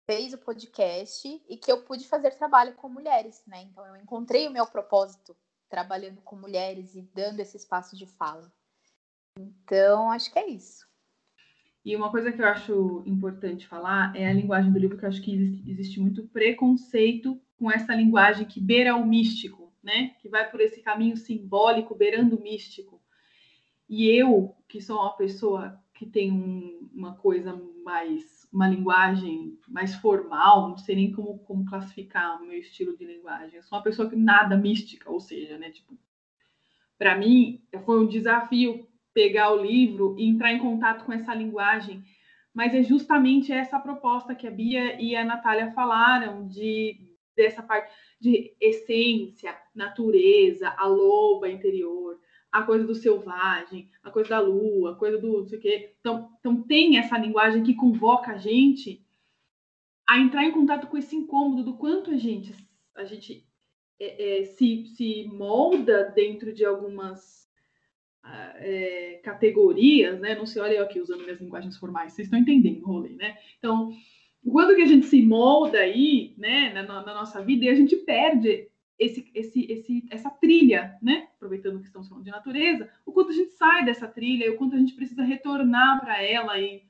[0.06, 3.62] fez o podcast e que eu pude fazer trabalho com mulheres, né?
[3.62, 5.36] Então eu encontrei o meu propósito
[5.68, 8.50] trabalhando com mulheres e dando esse espaço de fala.
[9.36, 10.87] Então, acho que é isso.
[11.88, 15.08] E uma coisa que eu acho importante falar é a linguagem do livro, que eu
[15.08, 20.14] acho que existe, existe muito preconceito com essa linguagem que beira o místico, né?
[20.20, 23.00] Que vai por esse caminho simbólico, beirando o místico.
[23.88, 29.94] E eu, que sou uma pessoa que tem um, uma coisa mais, uma linguagem mais
[29.94, 33.56] formal, não sei nem como, como classificar o meu estilo de linguagem.
[33.56, 35.98] Eu sou uma pessoa que nada mística, ou seja, né, tipo,
[36.98, 38.86] para mim foi um desafio
[39.18, 42.04] pegar o livro e entrar em contato com essa linguagem,
[42.54, 47.00] mas é justamente essa proposta que a Bia e a Natália falaram de
[47.34, 52.20] dessa parte de essência, natureza, a loba interior,
[52.52, 55.94] a coisa do selvagem, a coisa da lua, a coisa do não sei o quê.
[55.98, 59.04] Então, então tem essa linguagem que convoca a gente
[60.08, 62.54] a entrar em contato com esse incômodo do quanto a gente,
[62.94, 63.44] a gente
[63.98, 67.47] é, é, se, se molda dentro de algumas
[68.24, 70.34] é, categorias, né?
[70.34, 73.36] Não sei, olha eu aqui usando minhas linguagens formais, vocês estão entendendo o rolê, né?
[73.58, 73.92] Então,
[74.50, 77.96] quando que a gente se molda aí, né, na, na nossa vida, e a gente
[77.96, 81.28] perde esse, esse, esse, essa trilha, né?
[81.36, 84.74] Aproveitando que estamos falando de natureza, o quanto a gente sai dessa trilha o quanto
[84.74, 86.82] a gente precisa retornar para ela e,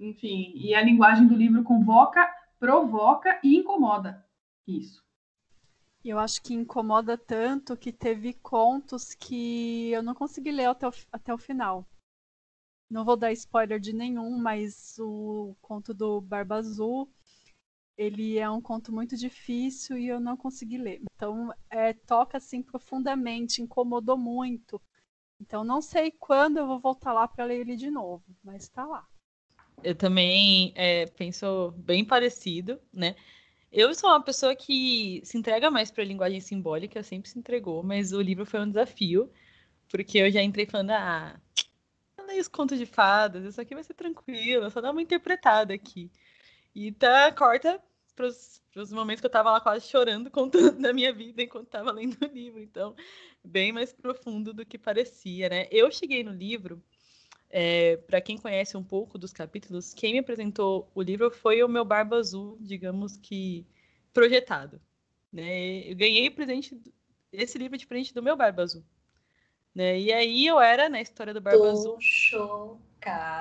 [0.00, 2.26] enfim, e a linguagem do livro convoca,
[2.58, 4.24] provoca e incomoda
[4.66, 5.05] isso.
[6.08, 10.92] Eu acho que incomoda tanto que teve contos que eu não consegui ler até o,
[11.12, 11.86] até o final.
[12.90, 17.10] Não vou dar spoiler de nenhum, mas o conto do Barba Azul
[17.96, 21.00] ele é um conto muito difícil e eu não consegui ler.
[21.14, 24.80] Então, é, toca assim profundamente, incomodou muito.
[25.40, 28.84] Então, não sei quando eu vou voltar lá para ler ele de novo, mas está
[28.84, 29.06] lá.
[29.82, 33.14] Eu também é, penso bem parecido, né?
[33.78, 37.82] Eu sou uma pessoa que se entrega mais para a linguagem simbólica, sempre se entregou,
[37.82, 39.30] mas o livro foi um desafio,
[39.90, 41.38] porque eu já entrei falando, ah,
[42.26, 46.10] leio os contos de fadas, isso aqui vai ser tranquilo, só dá uma interpretada aqui.
[46.74, 47.78] E tá, corta
[48.14, 51.92] para os momentos que eu estava lá quase chorando, contando da minha vida enquanto estava
[51.92, 52.62] lendo o livro.
[52.62, 52.96] Então,
[53.44, 55.68] bem mais profundo do que parecia, né?
[55.70, 56.82] Eu cheguei no livro,
[57.50, 61.68] é, para quem conhece um pouco dos capítulos, quem me apresentou o livro foi o
[61.68, 63.66] meu Barba Azul, digamos que
[64.12, 64.80] projetado.
[65.32, 65.90] Né?
[65.90, 66.80] Eu ganhei presente
[67.32, 68.84] esse livro de presente do meu Barba Azul.
[69.74, 70.00] Né?
[70.00, 71.96] E aí eu era na história do Barba Tô Azul.
[72.00, 73.36] chocada.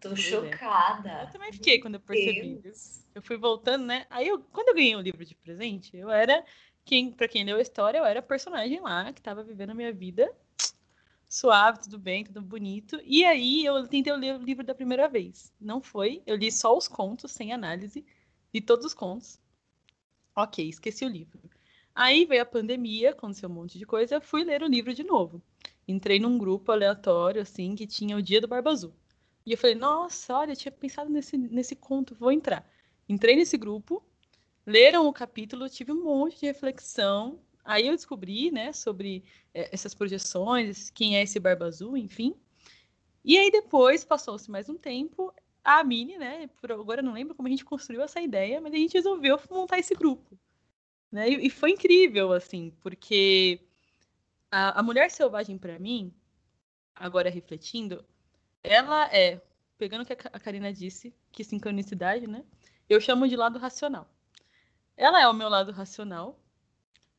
[0.00, 0.22] Tô Pois é.
[0.22, 1.22] chocada.
[1.22, 2.56] Eu também fiquei quando eu percebi.
[2.56, 3.06] Deus.
[3.14, 4.06] Eu fui voltando, né?
[4.10, 6.44] Aí eu, quando eu ganhei o livro de presente, eu era
[6.84, 9.74] quem, para quem leu a história, eu era a personagem lá que tava vivendo a
[9.74, 10.34] minha vida
[11.32, 13.00] suave, tudo bem, tudo bonito.
[13.04, 15.50] E aí eu tentei ler o livro da primeira vez.
[15.58, 18.04] Não foi, eu li só os contos sem análise,
[18.52, 19.40] li todos os contos.
[20.36, 21.40] OK, esqueci o livro.
[21.94, 25.42] Aí veio a pandemia, aconteceu um monte de coisa, fui ler o livro de novo.
[25.88, 28.92] Entrei num grupo aleatório assim que tinha o Dia do Barba Azul.
[29.46, 32.68] E eu falei: "Nossa, olha, eu tinha pensado nesse nesse conto, vou entrar".
[33.08, 34.04] Entrei nesse grupo,
[34.66, 37.40] leram o capítulo, tive um monte de reflexão.
[37.64, 42.34] Aí eu descobri, né, sobre eh, essas projeções, quem é esse Barba Azul, enfim.
[43.24, 47.34] E aí depois, passou-se mais um tempo, a Mini, né, por agora eu não lembro
[47.34, 50.36] como a gente construiu essa ideia, mas a gente resolveu montar esse grupo.
[51.10, 51.30] Né?
[51.30, 53.60] E, e foi incrível, assim, porque
[54.50, 56.12] a, a Mulher Selvagem, para mim,
[56.94, 58.04] agora refletindo,
[58.62, 59.40] ela é,
[59.78, 62.44] pegando o que a Karina disse, que sincronicidade, né?
[62.88, 64.08] Eu chamo de lado racional.
[64.96, 66.38] Ela é o meu lado racional,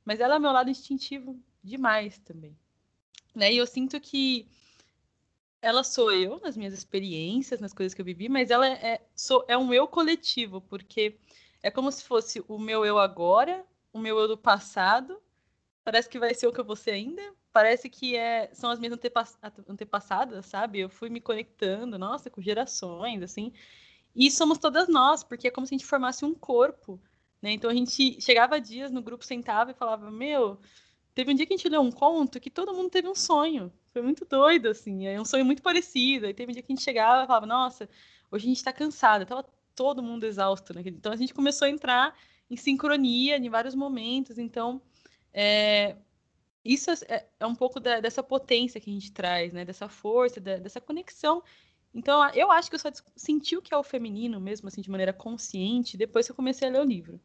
[0.06, 2.56] mas ela é meu lado instintivo demais também.
[3.36, 3.54] Né?
[3.54, 4.48] E eu sinto que
[5.62, 9.46] ela sou eu nas minhas experiências, nas coisas que eu vivi, mas ela é, sou,
[9.48, 11.18] é um eu coletivo, porque
[11.62, 15.22] é como se fosse o meu eu agora, o meu eu do passado,
[15.84, 17.22] parece que vai ser o que eu vou ser ainda,
[17.54, 19.39] parece que é, são as minhas antepass-
[19.70, 20.80] antepassadas, sabe?
[20.80, 23.54] Eu fui me conectando, nossa, com gerações, assim,
[24.16, 27.00] e somos todas nós, porque é como se a gente formasse um corpo,
[27.43, 27.51] né?
[27.53, 30.60] Então a gente chegava dias no grupo, sentava e falava, meu,
[31.15, 33.73] teve um dia que a gente leu um conto que todo mundo teve um sonho.
[33.93, 36.25] Foi muito doido, assim, é um sonho muito parecido.
[36.27, 37.89] Aí teve um dia que a gente chegava e falava, nossa,
[38.32, 40.84] hoje a gente tá cansada, tava todo mundo exausto, né?
[40.86, 42.15] Então a gente começou a entrar
[42.49, 44.38] em sincronia em vários momentos.
[44.38, 44.82] Então,
[45.34, 45.97] é,
[46.65, 49.65] isso é, é um pouco da- dessa potência que a gente traz, né?
[49.65, 51.43] Dessa força, da- dessa conexão.
[51.93, 54.89] Então, eu acho que eu só senti o que é o feminino mesmo, assim, de
[54.89, 57.19] maneira consciente, depois que eu comecei a ler o livro.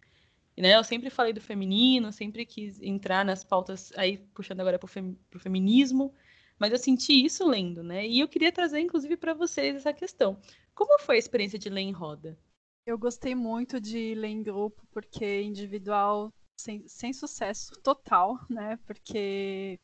[0.60, 4.86] Né, eu sempre falei do feminino, sempre quis entrar nas pautas, aí puxando agora para
[4.86, 6.12] o feminismo,
[6.58, 8.06] mas eu senti isso lendo, né?
[8.06, 10.40] E eu queria trazer, inclusive, para vocês essa questão.
[10.74, 12.36] Como foi a experiência de ler em roda?
[12.84, 18.78] Eu gostei muito de ler em grupo, porque individual sem, sem sucesso total, né?
[18.86, 19.78] Porque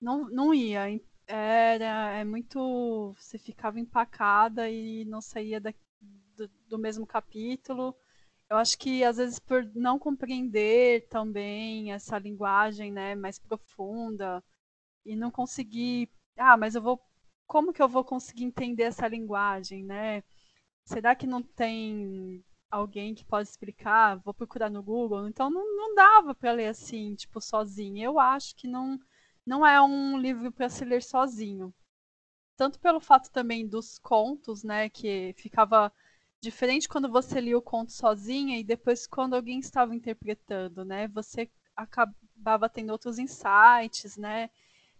[0.00, 0.82] não, não ia.
[1.26, 3.14] Era é muito.
[3.18, 5.72] Você ficava empacada e não saía da,
[6.36, 7.96] do, do mesmo capítulo.
[8.50, 14.42] Eu acho que às vezes por não compreender também essa linguagem, né, mais profunda
[15.04, 17.00] e não conseguir, ah, mas eu vou,
[17.46, 20.22] como que eu vou conseguir entender essa linguagem, né?
[20.84, 24.16] Será que não tem alguém que pode explicar?
[24.18, 25.28] Vou procurar no Google.
[25.28, 28.04] Então não, não dava para ler assim, tipo, sozinha.
[28.06, 28.98] Eu acho que não,
[29.46, 31.74] não é um livro para se ler sozinho.
[32.56, 35.92] Tanto pelo fato também dos contos, né, que ficava
[36.44, 41.08] diferente quando você lia o conto sozinha e depois quando alguém estava interpretando, né?
[41.08, 44.50] Você acabava tendo outros insights, né?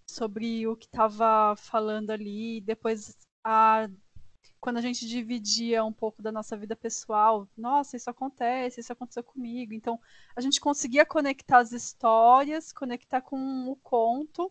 [0.07, 2.61] Sobre o que estava falando ali.
[2.63, 3.89] Depois, a,
[4.61, 9.23] quando a gente dividia um pouco da nossa vida pessoal, nossa, isso acontece, isso aconteceu
[9.23, 9.75] comigo.
[9.75, 10.01] Então,
[10.35, 14.51] a gente conseguia conectar as histórias, conectar com o conto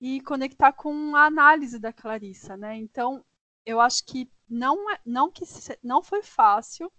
[0.00, 2.76] e conectar com a análise da Clarissa, né?
[2.76, 3.24] Então,
[3.68, 5.44] eu acho que não é, não que
[5.82, 6.90] não foi fácil,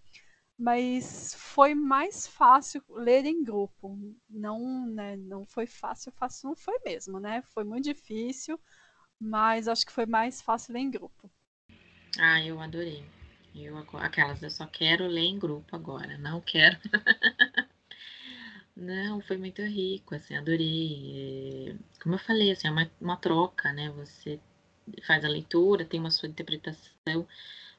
[0.58, 3.97] mas foi mais fácil ler em grupo.
[4.29, 7.41] Não, né, não foi fácil, fácil não foi mesmo, né?
[7.43, 8.60] Foi muito difícil,
[9.19, 11.32] mas acho que foi mais fácil ler em grupo.
[12.19, 13.03] Ah, eu adorei.
[13.55, 16.77] Eu, aquelas, eu só quero ler em grupo agora, não quero.
[18.75, 21.69] Não, foi muito rico, assim, adorei.
[21.71, 23.89] É, Como eu falei, assim, é uma, uma troca, né?
[23.91, 24.39] Você
[25.06, 27.28] faz a leitura, tem uma sua interpretação,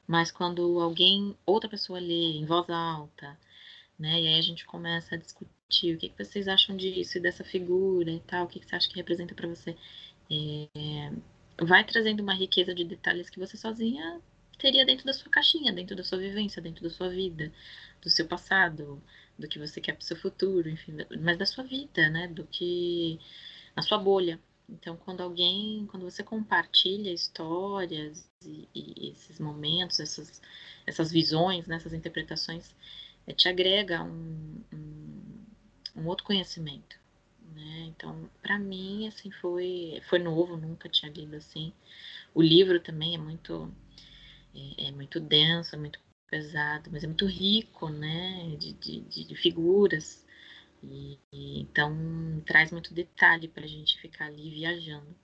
[0.07, 3.37] mas quando alguém, outra pessoa lê em voz alta,
[3.99, 4.21] né?
[4.21, 7.43] E aí a gente começa a discutir o que que vocês acham disso e dessa
[7.43, 9.75] figura e tal, o que que você acha que representa para você.
[10.31, 11.11] É,
[11.61, 14.21] vai trazendo uma riqueza de detalhes que você sozinha
[14.61, 17.51] teria dentro da sua caixinha, dentro da sua vivência, dentro da sua vida,
[17.99, 19.01] do seu passado,
[19.37, 22.27] do que você quer para o seu futuro, enfim, mas da sua vida, né?
[22.27, 23.19] Do que
[23.75, 24.39] a sua bolha.
[24.71, 30.41] Então, quando alguém, quando você compartilha histórias e, e esses momentos, essas,
[30.87, 32.73] essas visões, né, essas interpretações,
[33.27, 35.45] eh, te agrega um, um,
[35.97, 36.97] um outro conhecimento,
[37.53, 37.85] né?
[37.89, 41.73] Então, para mim, assim, foi, foi novo, nunca tinha lido assim.
[42.33, 43.71] O livro também é muito,
[44.55, 45.99] é, é muito denso, é muito
[46.29, 48.55] pesado, mas é muito rico, né?
[48.57, 50.25] De, de, de figuras,
[50.83, 55.15] E, e então traz muito detalhe para a gente ficar ali viajando.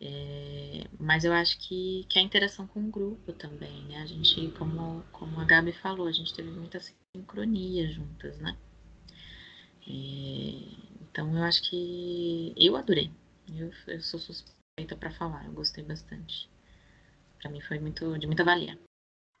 [0.00, 3.98] É, mas eu acho que, que a interação com o grupo também, né?
[3.98, 6.80] A gente, como, como a Gabi falou, a gente teve muita
[7.14, 8.56] sincronia juntas, né?
[9.86, 9.92] É,
[11.02, 13.10] então eu acho que eu adorei.
[13.56, 16.48] Eu, eu sou suspeita para falar, eu gostei bastante.
[17.40, 18.76] Para mim foi muito de muita valia.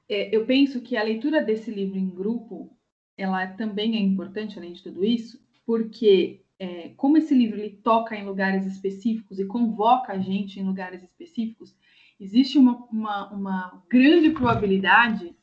[0.08, 2.70] É, eu penso que a leitura desse livro em grupo,
[3.16, 8.16] ela também é importante, além de tudo isso, porque é, como esse livro ele toca
[8.16, 11.76] em lugares específicos e convoca a gente em lugares específicos,
[12.20, 15.34] existe uma, uma, uma grande probabilidade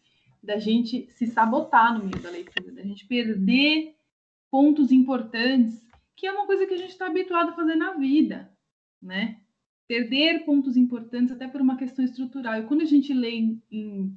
[0.42, 3.96] da gente se sabotar no meio da leitura, da gente perder
[4.50, 8.52] pontos importantes, que é uma coisa que a gente está habituado a fazer na vida,
[9.02, 9.42] né?
[9.88, 12.60] Perder pontos importantes até por uma questão estrutural.
[12.60, 14.16] E quando a gente lê em, em,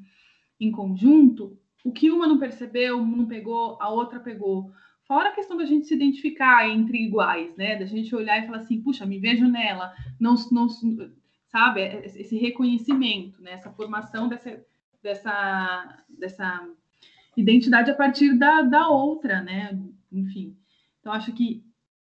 [0.60, 4.72] em conjunto, o que uma não percebeu, não pegou, a outra pegou.
[5.04, 7.76] Fora a questão da gente se identificar entre iguais, né?
[7.76, 10.68] Da gente olhar e falar assim, puxa, me vejo nela, não, não
[11.48, 11.80] sabe?
[11.80, 13.52] É, esse reconhecimento, né?
[13.52, 14.64] Essa formação dessa,
[15.02, 16.68] dessa, dessa
[17.36, 19.78] identidade a partir da, da outra, né?
[20.10, 20.56] Enfim.
[21.00, 21.64] Então, acho que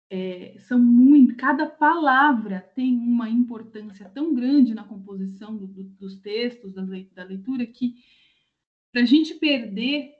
[0.09, 6.15] é, são muito, cada palavra tem uma importância tão grande na composição do, do, dos
[6.15, 7.95] textos, da, da leitura, que
[8.97, 10.15] para a gente perder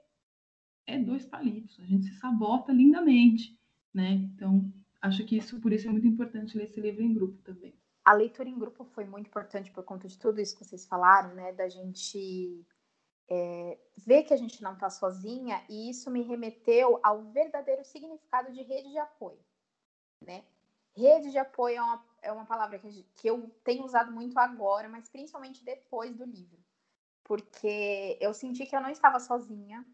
[0.86, 3.58] é dois palitos, a gente se sabota lindamente,
[3.92, 4.12] né?
[4.12, 4.72] Então,
[5.02, 7.74] acho que isso, por isso é muito importante ler esse livro em grupo também.
[8.04, 11.34] A leitura em grupo foi muito importante por conta de tudo isso que vocês falaram,
[11.34, 11.52] né?
[11.54, 12.64] Da gente
[13.28, 18.52] é, ver que a gente não está sozinha, e isso me remeteu ao verdadeiro significado
[18.52, 19.44] de rede de apoio
[20.24, 20.44] né?
[20.96, 24.88] Rede de apoio é uma, é uma palavra que, que eu tenho usado muito agora,
[24.88, 26.67] mas principalmente depois do livro.
[27.28, 29.86] Porque eu senti que eu não estava sozinha.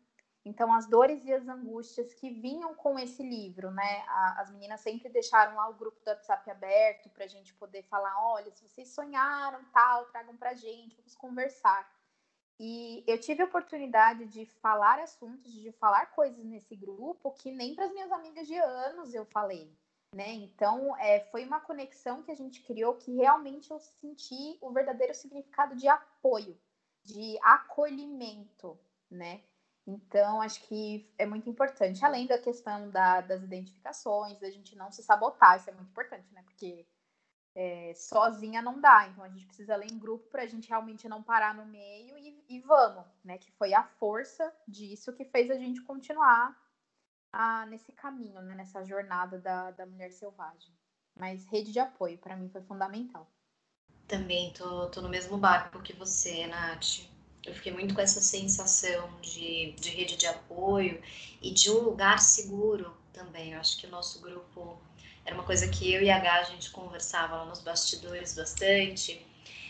[0.45, 4.05] Então, as dores e as angústias que vinham com esse livro, né?
[4.37, 8.15] As meninas sempre deixaram lá o grupo do WhatsApp aberto para a gente poder falar:
[8.33, 11.91] olha, se vocês sonharam, tal, tragam para a gente, vamos conversar.
[12.61, 17.75] E eu tive a oportunidade de falar assuntos, de falar coisas nesse grupo que nem
[17.75, 19.77] para as minhas amigas de anos eu falei.
[20.15, 20.33] Né?
[20.35, 25.13] Então, é, foi uma conexão que a gente criou que realmente eu senti o verdadeiro
[25.13, 26.57] significado de apoio,
[27.05, 28.79] de acolhimento,
[29.11, 29.43] né?
[29.87, 34.91] Então, acho que é muito importante, além da questão da, das identificações, da gente não
[34.91, 36.43] se sabotar, isso é muito importante, né?
[36.43, 36.87] Porque
[37.55, 41.09] é, sozinha não dá, então a gente precisa ler em grupo para a gente realmente
[41.09, 43.37] não parar no meio e, e vamos, né?
[43.37, 46.59] Que foi a força disso que fez a gente continuar
[47.31, 50.73] a, nesse caminho, né, nessa jornada da, da mulher selvagem.
[51.15, 53.31] Mas rede de apoio, para mim, foi fundamental.
[54.07, 57.01] Também tô, tô no mesmo barco que você, Nath.
[57.45, 61.01] Eu fiquei muito com essa sensação de, de rede de apoio
[61.43, 63.53] e de um lugar seguro também.
[63.53, 64.79] Eu acho que o nosso grupo
[65.25, 69.25] era uma coisa que eu e a Gá, a gente conversava lá nos bastidores bastante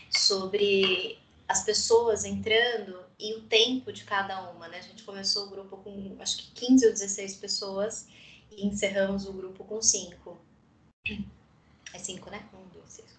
[0.09, 1.17] sobre
[1.47, 4.79] as pessoas entrando e o tempo de cada uma, né?
[4.79, 8.07] A gente começou o grupo com acho que 15 ou 16 pessoas
[8.51, 10.37] e encerramos o grupo com 5.
[11.93, 12.43] É 5, né?
[12.53, 13.14] 1, 2, 3,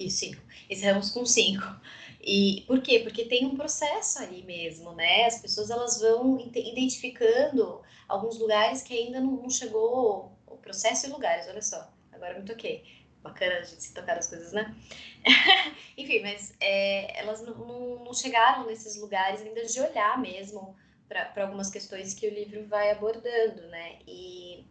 [0.00, 0.06] 4.
[0.06, 0.42] Isso, 5.
[0.70, 1.62] Encerramos com 5.
[2.22, 3.00] E por quê?
[3.00, 5.26] Porque tem um processo ali mesmo, né?
[5.26, 11.10] As pessoas elas vão identificando alguns lugares que ainda não, não chegou o processo e
[11.10, 11.92] lugares, olha só.
[12.12, 12.84] Agora me toquei
[13.22, 14.74] bacana a gente se tocar as coisas, né?
[15.96, 20.74] Enfim, mas é, elas não, não, chegaram nesses lugares ainda de olhar mesmo
[21.08, 23.98] para algumas questões que o livro vai abordando, né?
[24.06, 24.64] E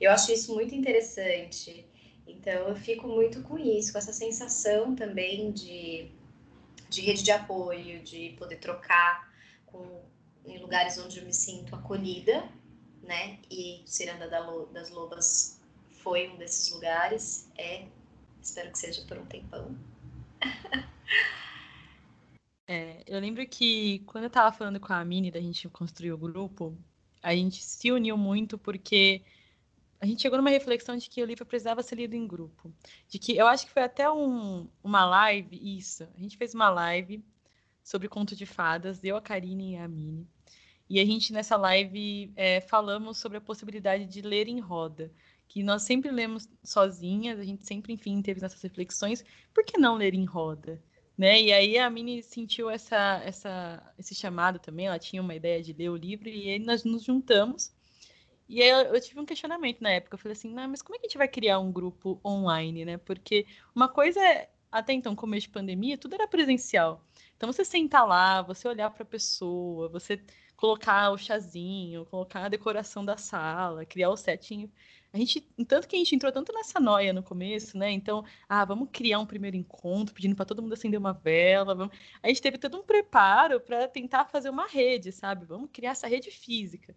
[0.00, 1.86] eu acho isso muito interessante.
[2.28, 6.10] Então, eu fico muito com isso, com essa sensação também de,
[6.88, 9.32] de rede de apoio, de poder trocar
[9.66, 10.02] com,
[10.44, 12.46] em lugares onde eu me sinto acolhida,
[13.02, 13.38] né?
[13.50, 15.58] E Ciranda das Lobas
[15.90, 17.86] foi um desses lugares, é,
[18.42, 19.74] espero que seja por um tempão.
[22.70, 26.18] É, eu lembro que quando eu tava falando com a Mini da gente construir o
[26.18, 26.76] grupo,
[27.22, 29.22] a gente se uniu muito porque
[30.00, 32.72] a gente chegou numa reflexão de que o livro precisava ser lido em grupo.
[33.08, 36.04] De que eu acho que foi até um, uma live, isso.
[36.16, 37.24] A gente fez uma live
[37.82, 40.28] sobre conto de fadas, eu, a Karine e a Mini.
[40.88, 45.12] E a gente, nessa live, é, falamos sobre a possibilidade de ler em roda
[45.48, 49.96] que nós sempre lemos sozinhas, a gente sempre, enfim, teve nossas reflexões, por que não
[49.96, 50.80] ler em roda?
[51.16, 51.42] Né?
[51.42, 55.72] E aí a Mini sentiu essa, essa, esse chamado também, ela tinha uma ideia de
[55.72, 57.72] ler o livro, e aí nós nos juntamos.
[58.48, 61.06] E aí eu, tive um questionamento na época, eu falei assim, mas como é que
[61.06, 62.96] a gente vai criar um grupo online, né?
[62.96, 67.04] Porque uma coisa é, até então, começo de pandemia, tudo era presencial.
[67.36, 70.20] Então, você sentar lá, você olhar para a pessoa, você
[70.56, 74.70] colocar o chazinho, colocar a decoração da sala, criar o setinho.
[75.12, 77.90] A gente, tanto que a gente entrou tanto nessa noia no começo, né?
[77.92, 81.74] Então, ah, vamos criar um primeiro encontro, pedindo para todo mundo acender uma vela.
[81.74, 81.96] Vamos...
[82.22, 85.46] A gente teve todo um preparo para tentar fazer uma rede, sabe?
[85.46, 86.94] Vamos criar essa rede física.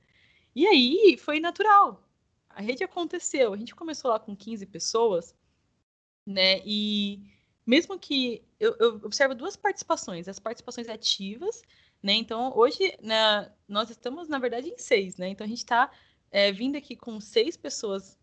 [0.56, 2.04] E aí foi natural.
[2.49, 3.54] A rede aconteceu.
[3.54, 5.36] A gente começou lá com 15 pessoas,
[6.26, 6.62] né?
[6.66, 7.24] E
[7.66, 11.62] mesmo que eu, eu observo duas participações, as participações ativas,
[12.04, 12.14] né?
[12.14, 15.30] Então, hoje né, nós estamos, na verdade, em seis, né?
[15.30, 15.91] Então a gente está
[16.32, 18.18] é, vindo aqui com seis pessoas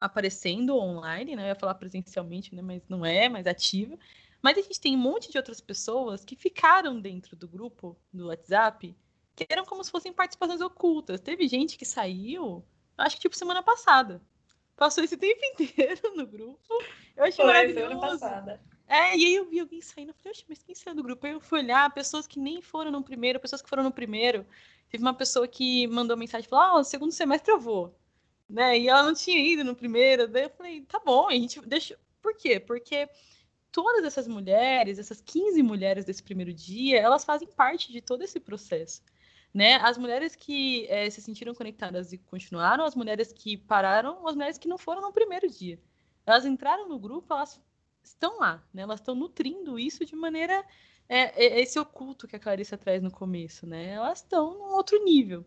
[0.00, 1.44] aparecendo online, né?
[1.44, 2.62] Eu ia falar presencialmente, né?
[2.62, 3.98] Mas não é, mais ativa.
[4.42, 8.26] Mas a gente tem um monte de outras pessoas que ficaram dentro do grupo do
[8.26, 8.94] WhatsApp,
[9.36, 11.20] que eram como se fossem participações ocultas.
[11.20, 12.64] Teve gente que saiu,
[12.96, 14.22] acho que tipo semana passada.
[14.74, 16.82] Passou esse tempo inteiro no grupo.
[17.14, 17.88] Eu achei Foi, maravilhoso.
[17.88, 18.60] Semana passada.
[18.88, 21.26] É, e aí eu vi alguém saindo, eu falei, mas quem saiu do grupo?
[21.26, 24.46] Aí eu fui olhar, pessoas que nem foram no primeiro, pessoas que foram no primeiro.
[24.88, 27.98] Teve uma pessoa que mandou mensagem, falou, ah, oh, segundo semestre eu vou.
[28.48, 28.78] Né?
[28.78, 30.28] E ela não tinha ido no primeiro.
[30.28, 31.98] Daí eu falei, tá bom, a gente deixa.
[32.22, 32.60] Por quê?
[32.60, 33.08] Porque
[33.72, 38.38] todas essas mulheres, essas 15 mulheres desse primeiro dia, elas fazem parte de todo esse
[38.38, 39.02] processo.
[39.56, 39.76] Né?
[39.76, 44.58] As mulheres que é, se sentiram conectadas e continuaram, as mulheres que pararam, as mulheres
[44.58, 45.80] que não foram no primeiro dia.
[46.26, 47.58] Elas entraram no grupo, elas
[48.04, 48.82] estão lá, né?
[48.82, 50.62] Elas estão nutrindo isso de maneira
[51.08, 53.92] é, é, esse oculto que a Clarissa traz no começo, né?
[53.92, 55.42] Elas estão num outro nível.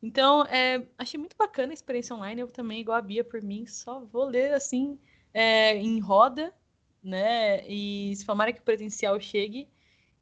[0.00, 2.42] Então, é, achei muito bacana a experiência online.
[2.42, 5.00] Eu também, igual a Bia, por mim, só vou ler assim
[5.34, 6.54] em roda,
[7.02, 7.66] né?
[7.66, 9.68] E se tomara que o presencial chegue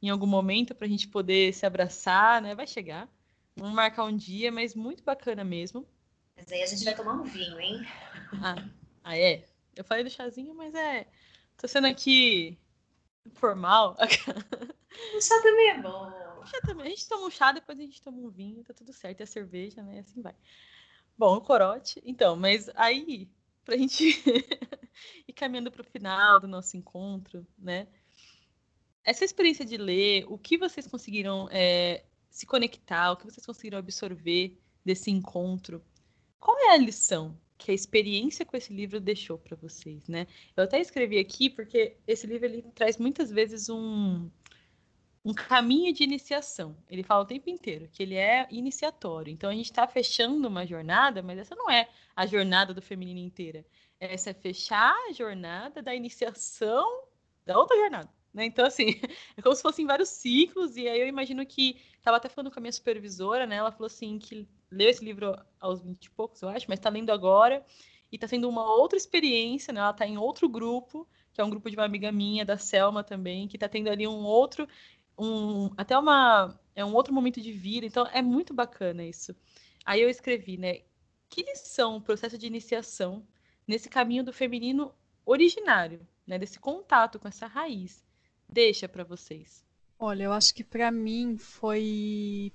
[0.01, 2.55] em algum momento para a gente poder se abraçar, né?
[2.55, 3.07] Vai chegar.
[3.55, 5.85] Vamos marcar um dia, mas muito bacana mesmo.
[6.35, 7.85] Mas aí a gente vai tomar um vinho, hein?
[8.41, 8.55] Ah,
[9.03, 9.45] ah é.
[9.75, 11.07] Eu falei do chazinho, mas é.
[11.57, 12.57] Tô sendo aqui
[13.33, 13.95] formal.
[15.15, 16.11] O chá também é bom.
[16.41, 16.87] O chá também.
[16.87, 19.19] A gente toma um chá, depois a gente toma um vinho, tá tudo certo.
[19.19, 19.99] E a cerveja, né?
[19.99, 20.35] Assim vai.
[21.17, 22.01] Bom, o corote.
[22.03, 23.29] Então, mas aí,
[23.63, 24.03] pra gente
[25.27, 27.87] ir caminhando pro final do nosso encontro, né?
[29.03, 33.79] Essa experiência de ler, o que vocês conseguiram é, se conectar, o que vocês conseguiram
[33.79, 35.83] absorver desse encontro?
[36.39, 40.25] Qual é a lição que a experiência com esse livro deixou para vocês, né?
[40.57, 44.29] Eu até escrevi aqui porque esse livro ele traz muitas vezes um
[45.23, 46.75] um caminho de iniciação.
[46.89, 49.31] Ele fala o tempo inteiro que ele é iniciatório.
[49.31, 53.19] Então a gente está fechando uma jornada, mas essa não é a jornada do feminino
[53.19, 53.63] inteira.
[53.99, 57.03] Essa é fechar a jornada da iniciação
[57.45, 58.09] da outra jornada.
[58.33, 58.45] Né?
[58.45, 58.85] Então, assim,
[59.35, 61.77] é como se fossem vários ciclos, e aí eu imagino que.
[61.97, 63.57] Estava até falando com a minha supervisora, né?
[63.57, 66.89] Ela falou assim que leu esse livro aos 20 e poucos, eu acho, mas está
[66.89, 67.63] lendo agora
[68.11, 69.79] e está tendo uma outra experiência, né?
[69.79, 73.03] Ela está em outro grupo, que é um grupo de uma amiga minha, da Selma
[73.03, 74.67] também, que está tendo ali um outro,
[75.17, 79.35] um, até uma, é um outro momento de vida, então é muito bacana isso.
[79.85, 80.81] Aí eu escrevi, né?
[81.29, 83.25] Que lição o processo de iniciação
[83.67, 84.93] nesse caminho do feminino
[85.25, 86.37] originário, né?
[86.37, 88.03] Desse contato com essa raiz,
[88.51, 89.63] deixa para vocês?
[89.97, 92.51] Olha, eu acho que para mim foi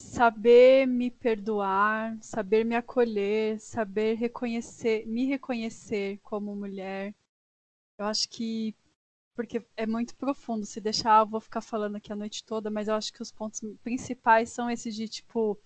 [0.00, 7.14] saber me perdoar, saber me acolher, saber reconhecer, me reconhecer como mulher.
[7.98, 8.74] Eu acho que
[9.34, 12.88] porque é muito profundo, se deixar eu vou ficar falando aqui a noite toda, mas
[12.88, 15.60] eu acho que os pontos principais são esses de tipo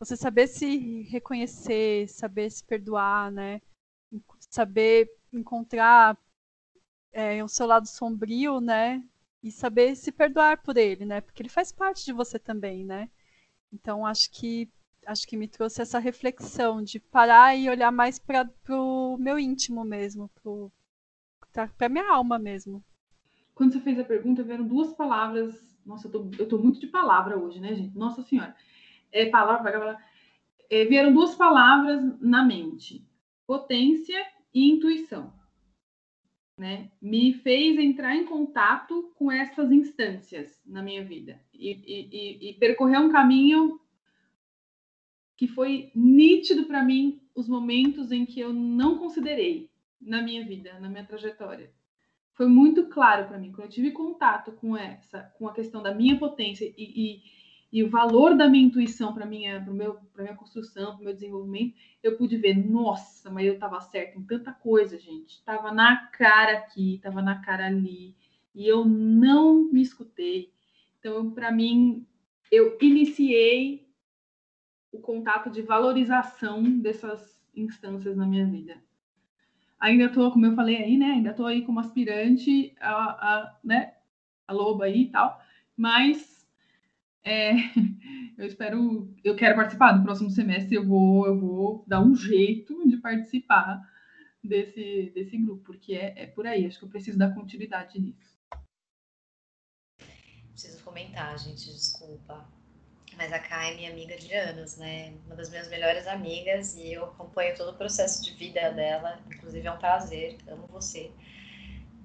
[0.00, 3.62] você saber se reconhecer, saber se perdoar, né?
[4.50, 6.18] Saber encontrar
[7.14, 9.02] é, o seu lado sombrio, né?
[9.42, 11.20] E saber se perdoar por ele, né?
[11.20, 13.08] Porque ele faz parte de você também, né?
[13.72, 14.68] Então acho que
[15.06, 19.84] acho que me trouxe essa reflexão de parar e olhar mais para o meu íntimo
[19.84, 20.30] mesmo,
[21.52, 22.82] para minha alma mesmo.
[23.54, 25.78] Quando você fez a pergunta, vieram duas palavras.
[25.84, 27.96] Nossa, eu tô, eu tô muito de palavra hoje, né, gente?
[27.96, 28.56] Nossa Senhora.
[29.12, 30.02] É, palavra, palavra.
[30.70, 33.06] É, vieram duas palavras na mente:
[33.46, 34.18] potência
[34.52, 35.32] e intuição.
[36.56, 36.90] Né?
[37.02, 43.00] Me fez entrar em contato com essas instâncias na minha vida e, e, e percorrer
[43.00, 43.80] um caminho
[45.36, 49.68] que foi nítido para mim os momentos em que eu não considerei
[50.00, 51.72] na minha vida, na minha trajetória.
[52.34, 55.94] Foi muito claro para mim quando eu tive contato com essa, com a questão da
[55.94, 57.22] minha potência e,
[57.74, 61.12] e, o valor da minha intuição para minha, para meu, para minha construção, para meu
[61.12, 65.42] desenvolvimento, eu pude ver, nossa, mas eu estava certa em tanta coisa, gente.
[65.42, 68.14] Tava na cara aqui, tava na cara ali,
[68.54, 70.52] e eu não me escutei.
[71.00, 72.06] Então, para mim,
[72.48, 73.88] eu iniciei
[74.92, 78.80] o contato de valorização dessas instâncias na minha vida.
[79.80, 81.06] ainda tô, como eu falei aí, né?
[81.06, 83.94] Ainda tô aí como aspirante a, a né?
[84.46, 85.42] A loba aí e tal.
[85.76, 86.33] Mas
[87.24, 87.52] é,
[88.36, 90.76] eu espero, eu quero participar do próximo semestre.
[90.76, 93.80] Eu vou, eu vou dar um jeito de participar
[94.42, 96.66] desse, desse grupo, porque é, é por aí.
[96.66, 98.34] Acho que eu preciso dar continuidade nisso.
[100.50, 102.46] Preciso comentar, gente, desculpa.
[103.16, 105.14] Mas a Kai é minha amiga de anos, né?
[105.26, 109.20] Uma das minhas melhores amigas e eu acompanho todo o processo de vida dela.
[109.32, 111.12] Inclusive é um prazer, amo você.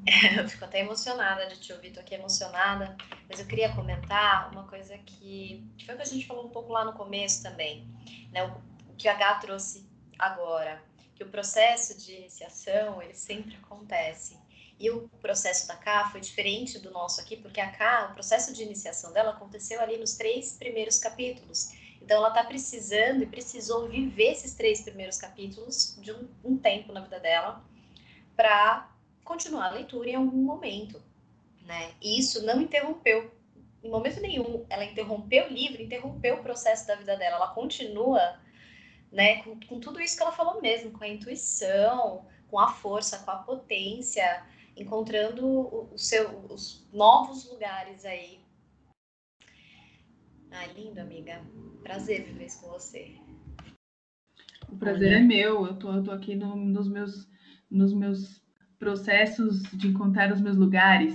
[0.37, 2.95] Eu fico até emocionada de te ouvir, tô aqui emocionada.
[3.27, 6.49] Mas eu queria comentar uma coisa que, que foi o que a gente falou um
[6.49, 7.87] pouco lá no começo também,
[8.31, 8.43] né?
[8.43, 9.87] O, que a H trouxe
[10.17, 10.83] agora,
[11.15, 14.37] que o processo de iniciação ele sempre acontece.
[14.77, 18.53] E o processo da K foi diferente do nosso aqui, porque a K, o processo
[18.53, 21.71] de iniciação dela aconteceu ali nos três primeiros capítulos.
[22.01, 26.91] Então ela está precisando e precisou viver esses três primeiros capítulos de um, um tempo
[26.91, 27.63] na vida dela
[28.35, 28.89] para
[29.29, 30.99] continuar a leitura em algum momento,
[31.61, 31.93] né?
[32.01, 33.31] E isso não interrompeu
[33.83, 34.65] em momento nenhum.
[34.67, 37.35] Ela interrompeu o livro, interrompeu o processo da vida dela.
[37.35, 38.39] Ela continua,
[39.11, 43.19] né, com, com tudo isso que ela falou mesmo, com a intuição, com a força,
[43.19, 44.43] com a potência
[44.75, 48.39] encontrando o, o seu, os novos lugares aí.
[50.49, 51.39] Ah, lindo, amiga.
[51.83, 53.15] Prazer viver isso com você.
[54.67, 55.17] O prazer Olha.
[55.17, 55.67] é meu.
[55.67, 57.27] Eu tô, eu tô aqui no, nos, meus,
[57.69, 58.38] nos meus
[58.79, 61.13] processos de encontrar os meus lugares.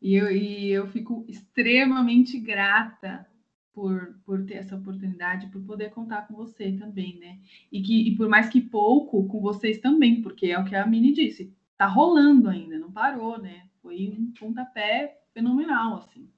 [0.00, 3.26] E eu, e eu fico extremamente grata
[3.74, 7.40] por, por ter essa oportunidade, por poder contar com você também, né?
[7.70, 10.86] E, que, e por mais que pouco, com vocês também, porque é o que a
[10.86, 13.68] Mini disse tá rolando ainda, não parou, né?
[13.82, 16.30] Foi um pontapé fenomenal, assim.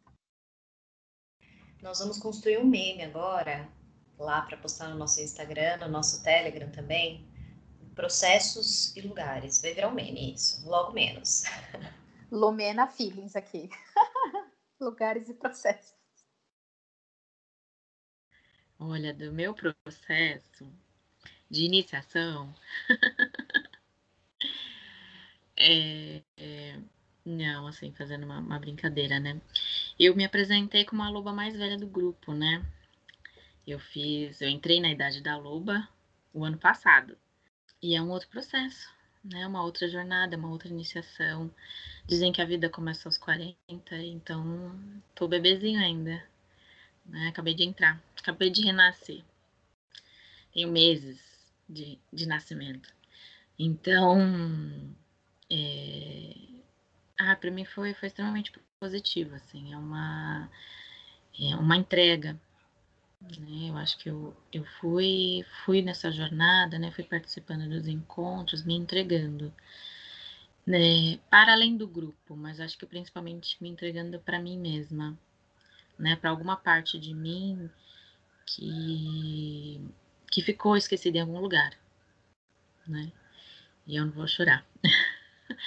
[1.81, 3.69] Nós vamos construir um meme agora,
[4.19, 7.28] lá para postar no nosso Instagram, no nosso Telegram também.
[7.99, 9.61] Processos e lugares.
[9.61, 11.43] Vai virar um meme isso, logo menos.
[12.31, 13.69] Lumena Feelings aqui.
[14.79, 15.99] lugares e processos.
[18.79, 20.73] Olha, do meu processo
[21.51, 22.55] de iniciação,
[25.61, 26.79] É, é,
[27.25, 29.41] não, assim, fazendo uma, uma, brincadeira, né?
[29.99, 32.65] Eu me apresentei como a loba mais velha do grupo, né?
[33.67, 35.89] Eu fiz, eu entrei na idade da loba
[36.33, 37.19] o ano passado.
[37.83, 38.89] E é um outro processo,
[39.25, 39.47] né?
[39.47, 41.51] Uma outra jornada, uma outra iniciação.
[42.07, 43.57] Dizem que a vida começa aos 40,
[43.97, 44.73] então
[45.15, 46.23] tô bebezinho ainda.
[47.07, 47.29] Né?
[47.29, 49.23] Acabei de entrar, acabei de renascer.
[50.53, 51.21] Tenho meses
[51.69, 52.93] de, de nascimento.
[53.59, 54.19] Então,
[55.51, 56.35] é...
[57.19, 60.49] Ah, para mim foi, foi extremamente positivo, assim, é uma,
[61.39, 62.41] é uma entrega?
[63.21, 66.91] Eu acho que eu, eu fui, fui nessa jornada, né?
[66.93, 69.53] Fui participando dos encontros, me entregando,
[70.67, 71.19] né?
[71.31, 75.19] Para além do grupo, mas acho que principalmente me entregando para mim mesma,
[75.99, 76.17] né?
[76.17, 77.71] Para alguma parte de mim
[78.47, 79.81] que
[80.31, 81.73] que ficou esquecida em algum lugar,
[82.87, 83.13] né?
[83.87, 84.67] E eu não vou chorar.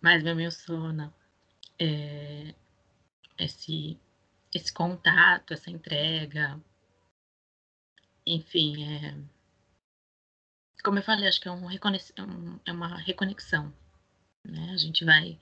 [0.00, 1.12] Mas meu sono
[1.78, 2.54] é
[3.38, 3.98] esse,
[4.54, 6.60] esse contato, essa entrega,
[8.26, 9.14] enfim, é,
[10.82, 13.72] como eu falei, acho que é, um, é uma reconexão.
[14.44, 14.70] Né?
[14.72, 15.38] A gente vai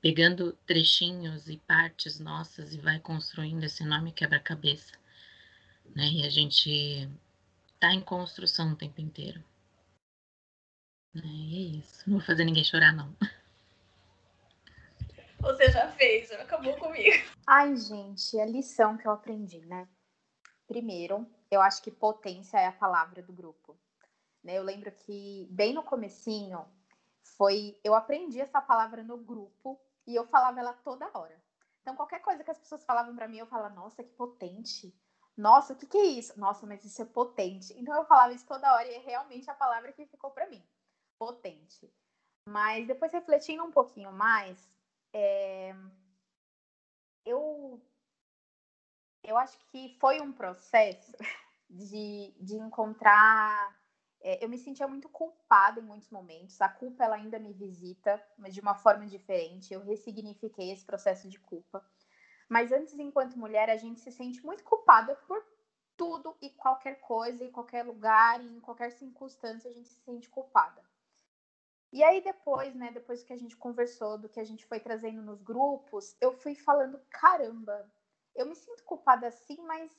[0.00, 4.92] pegando trechinhos e partes nossas e vai construindo esse enorme quebra-cabeça.
[5.94, 6.10] Né?
[6.10, 7.08] E a gente
[7.74, 9.42] está em construção o tempo inteiro.
[11.14, 12.08] É, é isso.
[12.08, 13.14] Não vou fazer ninguém chorar, não.
[15.42, 17.16] Você já fez, já acabou comigo.
[17.46, 19.88] Ai, gente, a lição que eu aprendi, né?
[20.68, 23.76] Primeiro, eu acho que potência é a palavra do grupo.
[24.42, 24.56] Né?
[24.56, 26.64] Eu lembro que bem no comecinho
[27.36, 31.42] foi, eu aprendi essa palavra no grupo e eu falava ela toda hora.
[31.80, 34.96] Então qualquer coisa que as pessoas falavam para mim, eu falava, nossa, que potente.
[35.36, 36.38] Nossa, o que, que é isso?
[36.38, 37.74] Nossa, mas isso é potente.
[37.76, 40.64] Então eu falava isso toda hora e é realmente a palavra que ficou para mim
[41.18, 41.92] potente.
[42.48, 44.68] Mas depois refletindo um pouquinho mais,
[45.12, 45.74] é...
[47.24, 47.80] eu,
[49.22, 51.12] eu acho que foi um processo
[51.68, 53.80] de, de encontrar.
[54.24, 56.60] É, eu me sentia muito culpada em muitos momentos.
[56.60, 59.74] A culpa ela ainda me visita, mas de uma forma diferente.
[59.74, 61.84] Eu ressignifiquei esse processo de culpa.
[62.48, 65.42] Mas antes, enquanto mulher, a gente se sente muito culpada por
[65.96, 70.82] tudo e qualquer coisa, em qualquer lugar, em qualquer circunstância, a gente se sente culpada.
[71.92, 75.20] E aí depois, né, depois que a gente conversou, do que a gente foi trazendo
[75.20, 77.86] nos grupos, eu fui falando, caramba,
[78.34, 79.92] eu me sinto culpada assim, mas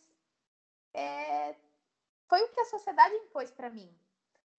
[0.94, 1.56] é...
[2.28, 3.94] foi o que a sociedade impôs para mim.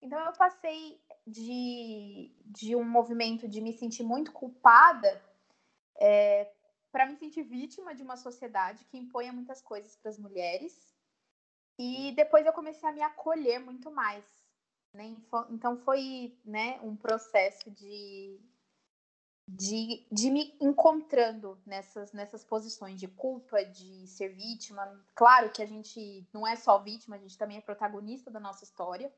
[0.01, 5.21] Então eu passei de, de um movimento de me sentir muito culpada
[5.99, 6.51] é,
[6.91, 10.95] para me sentir vítima de uma sociedade que impõe muitas coisas para as mulheres.
[11.77, 14.23] E depois eu comecei a me acolher muito mais.
[15.49, 18.39] Então foi né, um processo de,
[19.47, 25.03] de, de me encontrando nessas, nessas posições de culpa, de ser vítima.
[25.13, 28.63] Claro que a gente não é só vítima, a gente também é protagonista da nossa
[28.63, 29.13] história.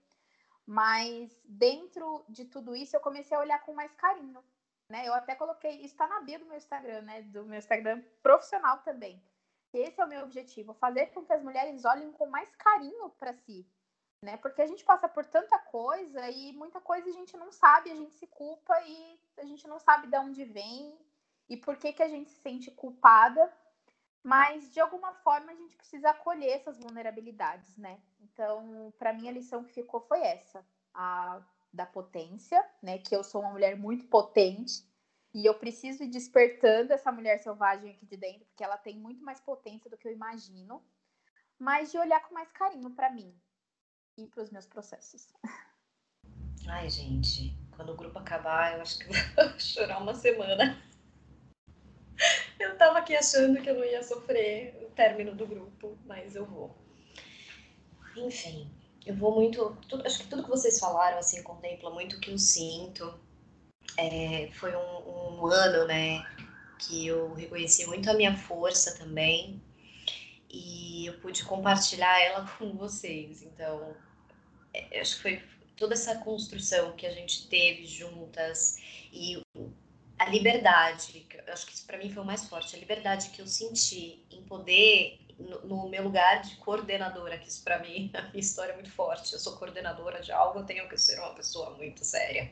[0.66, 4.44] Mas dentro de tudo isso, eu comecei a olhar com mais carinho.
[4.90, 5.08] Né?
[5.08, 7.22] Eu até coloquei, está na bio do meu Instagram, né?
[7.22, 9.22] Do meu Instagram profissional também.
[9.74, 13.34] Esse é o meu objetivo, fazer com que as mulheres olhem com mais carinho para
[13.34, 13.68] si,
[14.22, 14.38] né?
[14.38, 17.96] Porque a gente passa por tanta coisa e muita coisa a gente não sabe, a
[17.96, 20.98] gente se culpa e a gente não sabe de onde vem
[21.50, 23.52] e por que que a gente se sente culpada
[24.28, 27.98] mas de alguma forma a gente precisa acolher essas vulnerabilidades, né?
[28.20, 31.42] Então, para mim a lição que ficou foi essa, a
[31.72, 32.98] da potência, né?
[32.98, 34.86] Que eu sou uma mulher muito potente
[35.34, 39.24] e eu preciso ir despertando essa mulher selvagem aqui de dentro, porque ela tem muito
[39.24, 40.84] mais potência do que eu imagino,
[41.58, 43.34] mas de olhar com mais carinho para mim
[44.18, 45.28] e para os meus processos.
[46.68, 49.06] Ai, gente, quando o grupo acabar, eu acho que
[49.36, 50.82] vou chorar uma semana.
[52.60, 56.46] Eu tava aqui achando que eu não ia sofrer o término do grupo, mas eu
[56.46, 56.76] vou.
[58.16, 58.70] Enfim,
[59.06, 59.78] eu vou muito.
[59.88, 63.20] Tudo, acho que tudo que vocês falaram assim contempla muito o que eu sinto.
[63.96, 66.26] É, foi um, um ano, né,
[66.80, 69.62] que eu reconheci muito a minha força também
[70.50, 73.44] e eu pude compartilhar ela com vocês.
[73.44, 73.96] Então,
[75.00, 75.44] acho que foi
[75.76, 78.78] toda essa construção que a gente teve juntas
[79.12, 79.42] e
[80.18, 83.48] a liberdade, acho que isso para mim foi o mais forte, a liberdade que eu
[83.48, 88.40] senti em poder, no, no meu lugar de coordenadora, que isso para mim, a minha
[88.40, 91.72] história é muito forte, eu sou coordenadora de algo, eu tenho que ser uma pessoa
[91.72, 92.50] muito séria.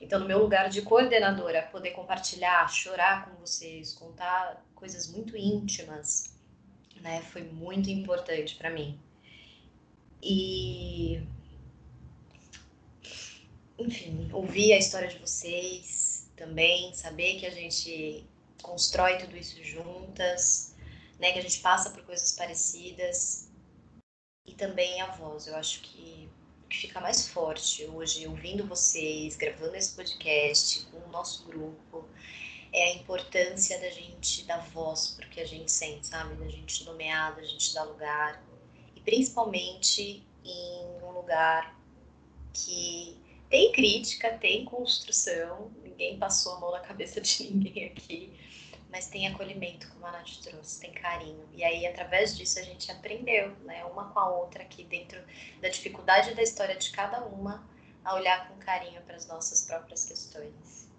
[0.00, 6.36] Então, no meu lugar de coordenadora, poder compartilhar, chorar com vocês, contar coisas muito íntimas,
[6.96, 8.98] né, foi muito importante para mim.
[10.22, 11.20] E
[13.78, 18.24] enfim, ouvir a história de vocês, também, saber que a gente
[18.62, 20.74] constrói tudo isso juntas,
[21.18, 23.50] né, que a gente passa por coisas parecidas
[24.46, 25.46] e também a voz.
[25.46, 26.30] Eu acho que
[26.72, 32.08] que fica mais forte hoje, ouvindo vocês, gravando esse podcast com o nosso grupo,
[32.72, 36.34] é a importância da gente dar voz porque a gente sente, sabe?
[36.36, 38.42] Da gente nomear, da gente dar lugar.
[39.04, 41.76] Principalmente em um lugar
[42.52, 48.32] que tem crítica, tem construção, ninguém passou a mão na cabeça de ninguém aqui,
[48.90, 51.48] mas tem acolhimento, como a Nath trouxe, tem carinho.
[51.52, 55.20] E aí, através disso, a gente aprendeu, né, uma com a outra aqui, dentro
[55.60, 57.66] da dificuldade da história de cada uma,
[58.04, 60.90] a olhar com carinho para as nossas próprias questões.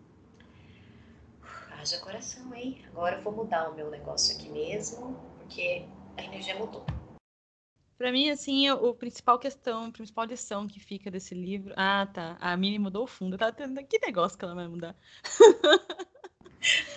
[1.71, 2.83] Haja coração, hein?
[2.87, 5.85] Agora eu vou mudar o meu negócio aqui mesmo, porque
[6.17, 6.85] a energia mudou.
[8.03, 11.73] Para mim, assim, o principal questão, a principal lição que fica desse livro.
[11.77, 12.35] Ah, tá.
[12.41, 13.37] A Mini mudou o fundo.
[13.37, 14.93] Tá tendo que negócio que ela vai mudar?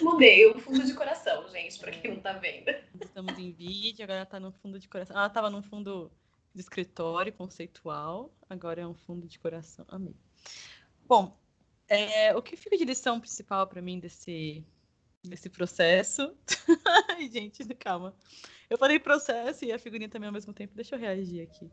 [0.02, 2.74] Mudei o fundo de coração, gente, para quem não tá vendo.
[3.00, 5.16] Estamos em vídeo, agora ela tá no fundo de coração.
[5.16, 6.10] Ela tava num fundo
[6.52, 9.84] de escritório conceitual, agora é um fundo de coração.
[9.86, 10.16] Amei.
[11.06, 11.38] Bom,
[11.86, 14.66] é, o que fica de lição principal para mim desse,
[15.28, 16.36] desse processo?
[17.10, 18.14] Ai, gente, calma.
[18.68, 20.74] Eu falei processo e a figurinha também ao mesmo tempo.
[20.74, 21.70] Deixa eu reagir aqui.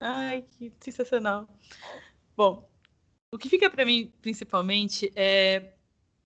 [0.00, 1.48] Ai, que sensacional.
[2.36, 2.68] Bom,
[3.30, 5.74] o que fica para mim principalmente é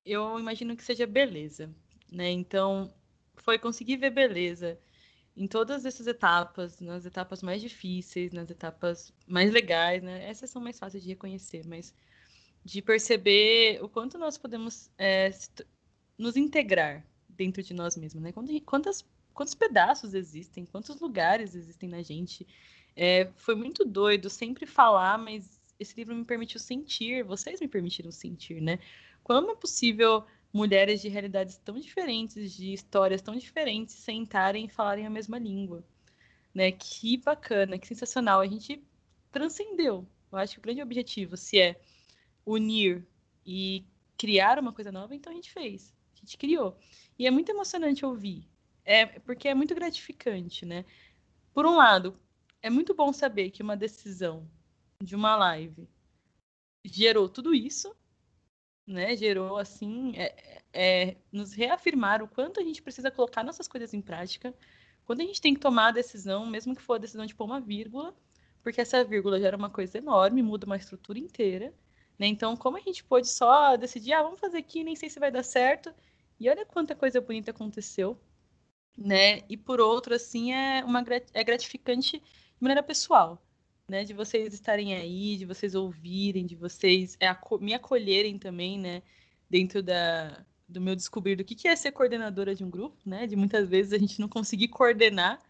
[0.05, 1.75] eu imagino que seja beleza,
[2.11, 2.31] né?
[2.31, 2.95] Então,
[3.35, 4.79] foi conseguir ver beleza
[5.37, 10.29] em todas essas etapas, nas etapas mais difíceis, nas etapas mais legais, né?
[10.29, 11.95] Essas são mais fáceis de reconhecer, mas
[12.67, 15.31] de perceber o quanto nós podemos é,
[16.19, 18.33] nos integrar dentro de nós mesmos, né?
[18.65, 22.45] Quantas, quantos pedaços existem, quantos lugares existem na gente.
[22.97, 28.11] É, foi muito doido sempre falar, mas esse livro me permitiu sentir, vocês me permitiram
[28.11, 28.81] sentir, né?
[29.23, 35.07] Como é possível mulheres de realidades tão diferentes, de histórias tão diferentes, sentarem e falarem
[35.07, 35.85] a mesma língua?
[36.53, 36.73] Né?
[36.73, 38.41] Que bacana, que sensacional.
[38.41, 38.83] A gente
[39.31, 40.05] transcendeu.
[40.33, 41.81] Eu acho que o grande objetivo, se é
[42.47, 43.07] unir
[43.45, 43.85] e
[44.17, 45.95] criar uma coisa nova, então a gente fez.
[46.15, 46.79] A gente criou.
[47.19, 48.49] E é muito emocionante ouvir,
[48.85, 50.85] é porque é muito gratificante, né?
[51.53, 52.19] Por um lado,
[52.63, 54.49] é muito bom saber que uma decisão
[55.03, 55.89] de uma live
[56.85, 57.95] gerou tudo isso,
[58.87, 59.17] né?
[59.17, 64.01] Gerou assim, é, é, nos reafirmar o quanto a gente precisa colocar nossas coisas em
[64.01, 64.55] prática,
[65.05, 67.45] quando a gente tem que tomar a decisão, mesmo que for a decisão de pôr
[67.45, 68.15] uma vírgula,
[68.63, 71.73] porque essa vírgula já era uma coisa enorme, muda uma estrutura inteira.
[72.19, 72.27] Né?
[72.27, 75.31] Então, como a gente pôde só decidir, ah, vamos fazer aqui, nem sei se vai
[75.31, 75.93] dar certo,
[76.41, 78.19] e olha quanta coisa bonita aconteceu,
[78.97, 79.43] né?
[79.49, 81.05] E por outro, assim, é uma
[81.35, 82.25] é gratificante de
[82.61, 83.43] maneira pessoal,
[83.89, 84.05] né?
[84.05, 87.29] De vocês estarem aí, de vocês ouvirem, de vocês é,
[87.61, 89.03] me acolherem também, né?
[89.49, 93.27] Dentro da, do meu descobrir do que, que é ser coordenadora de um grupo, né?
[93.27, 95.41] De muitas vezes a gente não conseguir coordenar.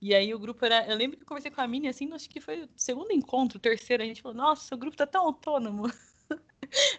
[0.00, 0.86] E aí o grupo era.
[0.86, 3.58] Eu lembro que eu conversei com a Mini assim, acho que foi o segundo encontro,
[3.58, 5.84] o terceiro, a gente falou, nossa, o grupo tá tão autônomo.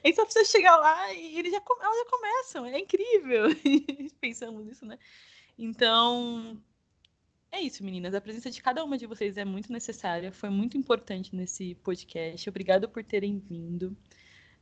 [0.03, 3.45] Aí só precisa chegar lá e eles já, elas já começam, é incrível.
[4.19, 4.97] Pensamos nisso, né?
[5.57, 6.61] Então,
[7.51, 8.13] é isso, meninas.
[8.13, 12.49] A presença de cada uma de vocês é muito necessária, foi muito importante nesse podcast.
[12.49, 13.95] Obrigada por terem vindo,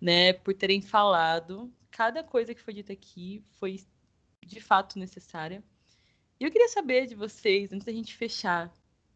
[0.01, 0.33] né?
[0.33, 1.71] Por terem falado.
[1.91, 3.79] Cada coisa que foi dita aqui foi
[4.45, 5.63] de fato necessária.
[6.39, 8.73] E eu queria saber de vocês, antes da gente fechar,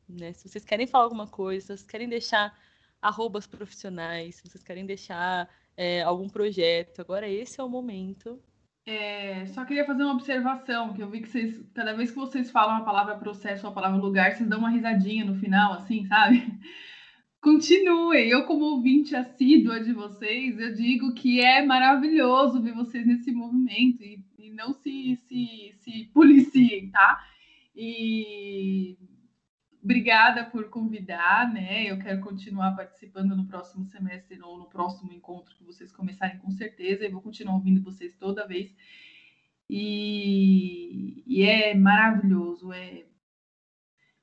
[0.07, 0.33] né?
[0.33, 2.57] Se vocês querem falar alguma coisa, se vocês querem deixar
[3.01, 7.01] arrobas profissionais, se vocês querem deixar é, algum projeto.
[7.01, 8.39] Agora esse é o momento.
[8.86, 12.51] É, só queria fazer uma observação, que eu vi que vocês, cada vez que vocês
[12.51, 16.05] falam a palavra processo ou a palavra lugar, vocês dão uma risadinha no final, assim,
[16.05, 16.45] sabe?
[17.41, 18.30] Continuem.
[18.30, 24.03] Eu, como ouvinte assídua de vocês, eu digo que é maravilhoso ver vocês nesse movimento
[24.03, 27.21] e, e não se, se, se policiem, tá?
[27.76, 28.97] E
[29.84, 31.91] Obrigada por convidar, né?
[31.91, 36.49] Eu quero continuar participando no próximo semestre ou no próximo encontro que vocês começarem com
[36.51, 37.03] certeza.
[37.03, 38.73] Eu vou continuar ouvindo vocês toda vez.
[39.69, 42.71] E, e é maravilhoso.
[42.71, 43.03] É,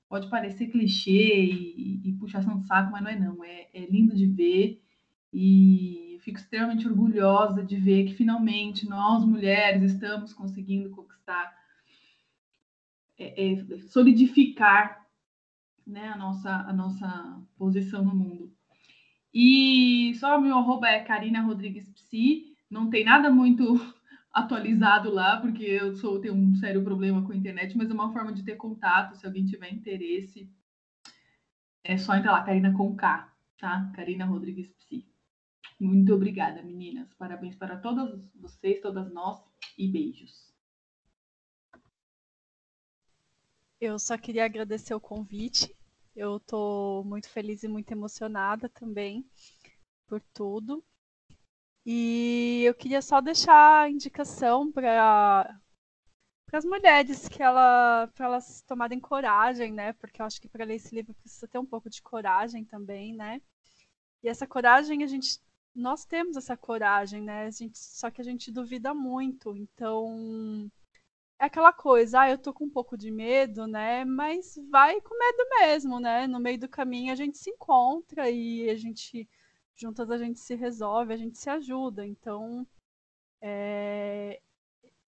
[0.09, 3.45] pode parecer clichê e, e puxação de saco, mas não é não.
[3.45, 4.83] É, é lindo de ver
[5.31, 11.55] e fico extremamente orgulhosa de ver que finalmente nós mulheres estamos conseguindo conquistar,
[13.19, 15.01] é, é, solidificar
[15.91, 18.53] né, a, nossa, a nossa posição no mundo.
[19.33, 23.65] E só meu arroba é Karina Rodrigues Psi, não tem nada muito
[24.33, 28.13] atualizado lá, porque eu sou, tenho um sério problema com a internet, mas é uma
[28.13, 30.51] forma de ter contato, se alguém tiver interesse,
[31.83, 33.91] é só entrar lá, Karina com K, tá?
[33.95, 35.07] Karina Rodrigues Psi.
[35.81, 37.13] Muito obrigada, meninas.
[37.15, 39.43] Parabéns para todas vocês, todas nós,
[39.79, 40.51] e beijos.
[43.81, 45.75] Eu só queria agradecer o convite.
[46.21, 49.25] Eu estou muito feliz e muito emocionada também
[50.07, 50.85] por tudo.
[51.87, 55.59] E eu queria só deixar a indicação para
[56.47, 59.95] para as mulheres que ela para elas tomarem coragem, né?
[59.95, 63.15] Porque eu acho que para ler esse livro precisa ter um pouco de coragem também,
[63.15, 63.41] né?
[64.23, 65.41] E essa coragem a gente
[65.75, 67.47] nós temos essa coragem, né?
[67.47, 69.57] A gente, só que a gente duvida muito.
[69.57, 70.71] Então,
[71.41, 74.05] é aquela coisa, ah, eu tô com um pouco de medo, né?
[74.05, 76.27] Mas vai com medo mesmo, né?
[76.27, 79.29] No meio do caminho a gente se encontra e a gente,
[79.75, 82.07] juntas a gente se resolve, a gente se ajuda.
[82.07, 82.67] Então,
[83.43, 84.41] é,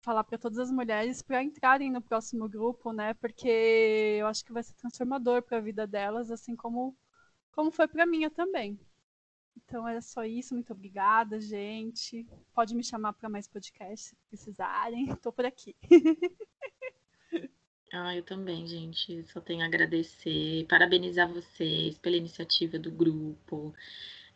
[0.02, 3.14] falar para todas as mulheres para entrarem no próximo grupo, né?
[3.16, 3.48] Porque
[4.20, 6.96] eu acho que vai ser transformador para a vida delas, assim como
[7.52, 8.80] como foi para minha também.
[9.58, 10.54] Então era só isso.
[10.54, 12.26] Muito obrigada, gente.
[12.54, 15.10] Pode me chamar para mais podcasts se precisarem.
[15.12, 15.76] Estou por aqui.
[17.94, 19.24] Ah, eu também, gente.
[19.32, 23.74] Só tenho a agradecer, parabenizar vocês pela iniciativa do grupo,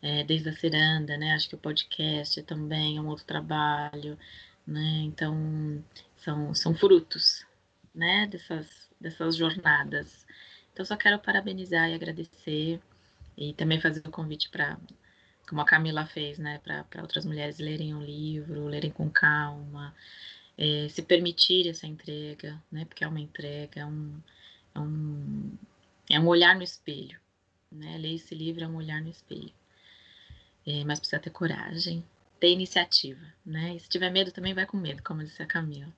[0.00, 1.34] é, desde a Ciranda, né?
[1.34, 4.18] Acho que o podcast também é um outro trabalho,
[4.66, 5.02] né?
[5.04, 5.84] Então,
[6.16, 7.44] são, são frutos,
[7.94, 8.26] né?
[8.28, 10.26] Dessas, dessas jornadas.
[10.72, 12.80] Então, só quero parabenizar e agradecer
[13.36, 14.78] e também fazer o convite para
[15.50, 19.92] como a Camila fez, né, para outras mulheres lerem um livro, lerem com calma,
[20.56, 24.20] é, se permitir essa entrega, né, porque é uma entrega, é um,
[24.72, 25.58] é um,
[26.08, 27.18] é um olhar no espelho,
[27.68, 29.52] né, ler esse livro é um olhar no espelho,
[30.64, 32.04] é, mas precisa ter coragem,
[32.38, 35.92] ter iniciativa, né, e se tiver medo também vai com medo, como disse a Camila.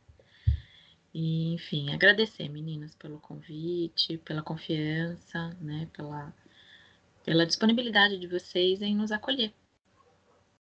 [1.13, 6.33] E, enfim, agradecer, meninas, pelo convite, pela confiança, né, pela
[7.25, 9.53] pela disponibilidade de vocês em nos acolher.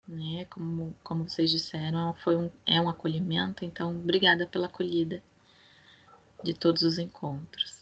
[0.07, 0.47] Né?
[0.47, 5.23] Como, como vocês disseram, foi um, é um acolhimento, então obrigada pela acolhida
[6.43, 7.79] de todos os encontros.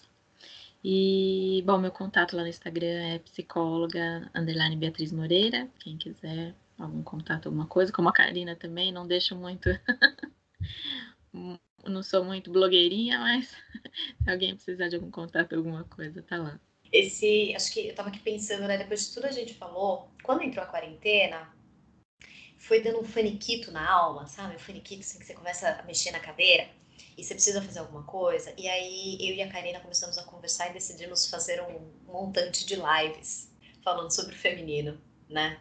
[0.82, 7.02] E, bom, meu contato lá no Instagram é psicóloga, underline Beatriz Moreira, quem quiser algum
[7.02, 9.68] contato, alguma coisa, como a Karina também, não deixo muito,
[11.84, 13.56] não sou muito blogueirinha, mas
[14.22, 16.60] se alguém precisar de algum contato, alguma coisa, tá lá
[16.93, 20.43] esse, acho que eu tava aqui pensando, né, depois de tudo a gente falou, quando
[20.43, 21.53] entrou a quarentena,
[22.59, 24.57] foi dando um faniquito na alma, sabe?
[24.57, 26.68] Um faniquito assim que você começa a mexer na cadeira
[27.16, 28.53] e você precisa fazer alguma coisa.
[28.57, 32.76] E aí eu e a Karina começamos a conversar e decidimos fazer um montante de
[32.76, 33.51] lives.
[33.82, 35.61] falando sobre o feminino, né?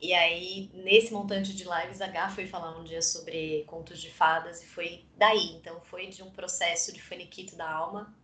[0.00, 4.10] E aí, nesse montante de lives, a H foi falar um dia sobre contos de
[4.10, 5.52] fadas e foi daí.
[5.56, 8.14] Então, foi de um processo de faniquito da alma,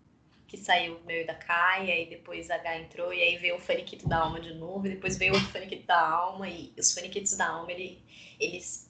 [0.52, 3.56] que saiu meu e da Kai, e aí depois a H entrou, e aí veio
[3.56, 6.92] o faniquito da alma de novo, e depois veio outro faniquito da alma, e os
[6.92, 8.04] faniquitos da alma, ele,
[8.38, 8.86] eles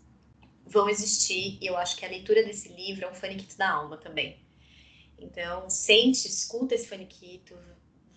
[0.67, 3.97] vão existir, e eu acho que a leitura desse livro é um faniquito da alma
[3.97, 4.45] também.
[5.17, 7.57] Então, sente, escuta esse faniquito,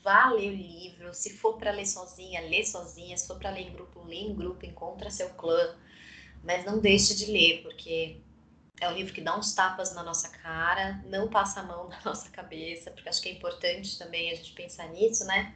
[0.01, 1.13] vá ler o livro.
[1.13, 3.15] Se for para ler sozinha, lê sozinha.
[3.15, 5.77] Se for para ler em grupo, lê em grupo, encontra seu clã.
[6.43, 8.21] Mas não deixe de ler, porque
[8.79, 11.99] é um livro que dá uns tapas na nossa cara, não passa a mão na
[12.03, 15.55] nossa cabeça, porque acho que é importante também a gente pensar nisso, né?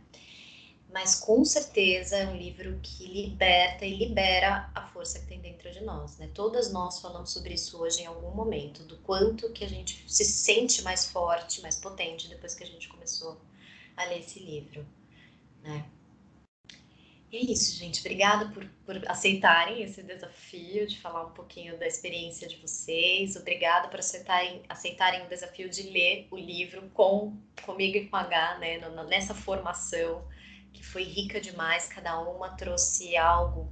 [0.92, 5.72] Mas com certeza é um livro que liberta e libera a força que tem dentro
[5.72, 6.32] de nós, né?
[6.34, 10.26] Todas nós falamos sobre isso hoje em algum momento, do quanto que a gente se
[10.26, 13.40] sente mais forte, mais potente depois que a gente começou
[13.96, 14.84] a ler esse livro,
[15.62, 15.86] né?
[17.32, 18.00] E é isso, gente.
[18.00, 23.36] Obrigada por, por aceitarem esse desafio de falar um pouquinho da experiência de vocês.
[23.36, 28.22] Obrigada por aceitarem, aceitarem o desafio de ler o livro com comigo e com a
[28.22, 28.80] H, né?
[29.08, 30.28] Nessa formação
[30.74, 31.88] que foi rica demais.
[31.88, 33.72] Cada uma trouxe algo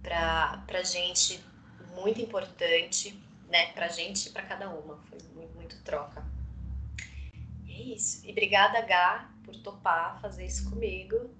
[0.00, 1.42] para a gente
[1.96, 3.72] muito importante, né?
[3.72, 4.96] Para a gente e para cada uma.
[5.10, 6.24] Foi muito, muito troca.
[7.64, 8.24] E é isso.
[8.24, 11.34] E obrigada, H, por topar fazer isso comigo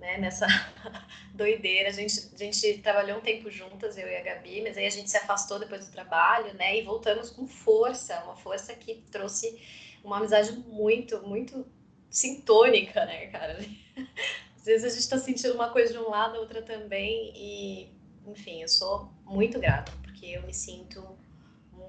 [0.00, 0.46] né, nessa
[1.34, 1.90] doideira.
[1.90, 4.90] A gente, a gente trabalhou um tempo juntas, eu e a Gabi, mas aí a
[4.90, 9.60] gente se afastou depois do trabalho, né, e voltamos com força, uma força que trouxe
[10.02, 11.66] uma amizade muito, muito
[12.08, 13.58] sintônica, né, cara?
[14.56, 17.88] Às vezes a gente está sentindo uma coisa de um lado, a outra também, e,
[18.26, 21.18] enfim, eu sou muito grata, porque eu me sinto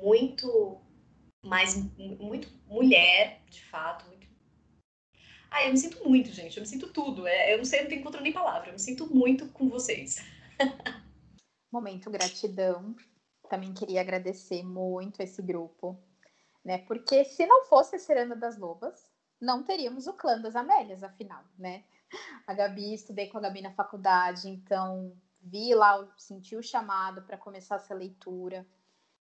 [0.02, 0.80] muito
[1.44, 4.21] mais, muito mulher, de fato, muito
[5.52, 6.56] ah, eu me sinto muito, gente.
[6.56, 7.28] Eu me sinto tudo.
[7.28, 8.70] É, eu não sei, eu não encontro nem palavra.
[8.70, 10.18] Eu me sinto muito com vocês.
[11.70, 12.96] Momento gratidão.
[13.50, 16.02] Também queria agradecer muito esse grupo,
[16.64, 16.78] né?
[16.78, 21.44] Porque se não fosse a Serana das Lobas, não teríamos o clã das Amélias, afinal,
[21.60, 21.84] né?
[22.48, 27.38] A Gabi, estudei com a Gabi na faculdade, então vi lá, senti o chamado para
[27.38, 28.66] começar essa leitura.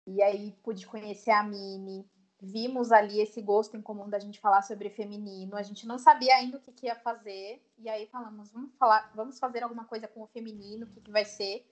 [0.06, 2.08] E aí pude conhecer a Mini,
[2.42, 5.56] vimos ali esse gosto em comum da gente falar sobre feminino.
[5.56, 7.62] A gente não sabia ainda o que, que ia fazer.
[7.78, 11.12] E aí falamos, vamos falar, vamos fazer alguma coisa com o feminino, o que, que
[11.12, 11.66] vai ser.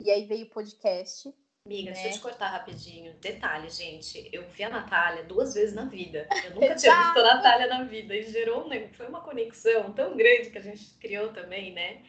[0.00, 1.32] E aí veio o podcast.
[1.64, 1.94] Amiga, né?
[1.94, 3.14] deixa eu te cortar rapidinho.
[3.14, 6.28] Detalhe, gente, eu vi a Natália duas vezes na vida.
[6.44, 8.14] Eu nunca tinha visto a Natália na vida.
[8.14, 12.02] E gerou um, foi uma conexão tão grande que a gente criou também, né?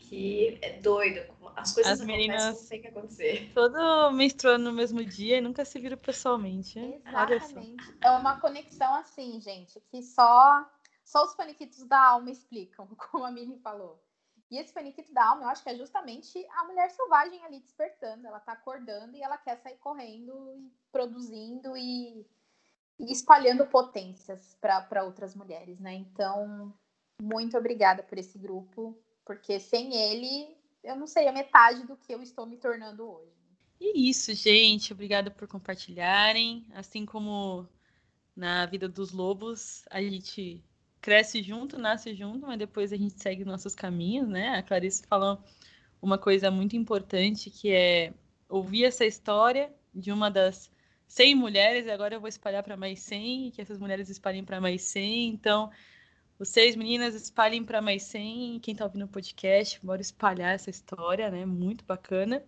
[0.00, 1.20] Que é doido.
[1.56, 3.52] As coisas As meninas não sei o que acontecer.
[3.54, 6.78] Todo menstruando no mesmo dia e nunca se viram pessoalmente.
[7.06, 7.98] Exatamente.
[8.00, 10.66] É uma conexão assim, gente, que só,
[11.04, 14.02] só os paniquitos da alma explicam, como a Mini falou.
[14.50, 18.26] E esse paniquito da alma, eu acho que é justamente a mulher selvagem ali despertando.
[18.26, 22.26] Ela tá acordando e ela quer sair correndo e produzindo e,
[22.98, 25.94] e espalhando potências para outras mulheres, né?
[25.94, 26.74] Então,
[27.22, 28.98] muito obrigada por esse grupo
[29.30, 33.30] porque sem ele eu não seria metade do que eu estou me tornando hoje.
[33.80, 34.92] E isso, gente.
[34.92, 36.66] Obrigada por compartilharem.
[36.74, 37.64] Assim como
[38.34, 40.60] na vida dos lobos, a gente
[41.00, 44.58] cresce junto, nasce junto, mas depois a gente segue nossos caminhos, né?
[44.58, 45.38] A Clarice falou
[46.02, 48.12] uma coisa muito importante que é
[48.48, 50.72] ouvir essa história de uma das
[51.06, 54.44] 100 mulheres e agora eu vou espalhar para mais 100 e que essas mulheres espalhem
[54.44, 55.28] para mais 100.
[55.28, 55.70] Então,
[56.40, 58.60] vocês, meninas, espalhem para mais 100.
[58.60, 61.44] Quem está ouvindo o podcast, bora espalhar essa história, né?
[61.44, 62.42] Muito bacana.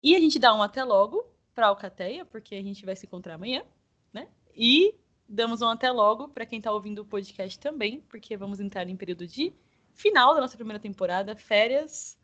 [0.00, 3.34] E a gente dá um até logo para Alcateia, porque a gente vai se encontrar
[3.34, 3.64] amanhã,
[4.12, 4.28] né?
[4.54, 4.94] E
[5.28, 8.96] damos um até logo para quem está ouvindo o podcast também, porque vamos entrar em
[8.96, 9.52] período de
[9.92, 12.16] final da nossa primeira temporada, férias,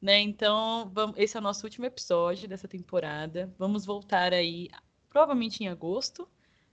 [0.00, 0.20] né?
[0.20, 3.52] Então, vamos, esse é o nosso último episódio dessa temporada.
[3.58, 4.70] Vamos voltar aí
[5.08, 6.28] provavelmente em agosto,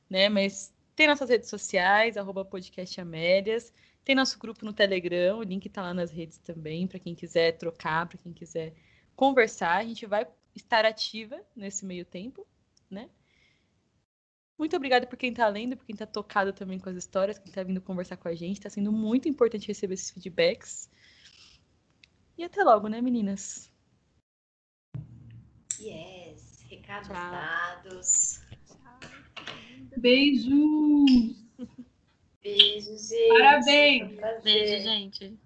[0.07, 0.29] né?
[0.29, 0.71] Mas
[1.01, 3.73] tem nossas redes sociais, arroba podcast Amélias.
[4.05, 7.53] Tem nosso grupo no Telegram, o link está lá nas redes também, para quem quiser
[7.57, 8.75] trocar, para quem quiser
[9.15, 9.77] conversar.
[9.77, 12.45] A gente vai estar ativa nesse meio tempo,
[12.87, 13.09] né?
[14.59, 17.49] Muito obrigada por quem está lendo, por quem está tocado também com as histórias, quem
[17.49, 18.57] está vindo conversar com a gente.
[18.57, 20.87] Está sendo muito importante receber esses feedbacks.
[22.37, 23.71] E até logo, né, meninas?
[25.79, 26.61] Yes.
[26.69, 27.31] Recados Tchau.
[27.31, 28.40] dados.
[29.97, 31.35] Beijos!
[32.43, 33.27] Beijos, gente.
[33.29, 34.11] Parabéns!
[34.43, 35.37] Beijo, gente.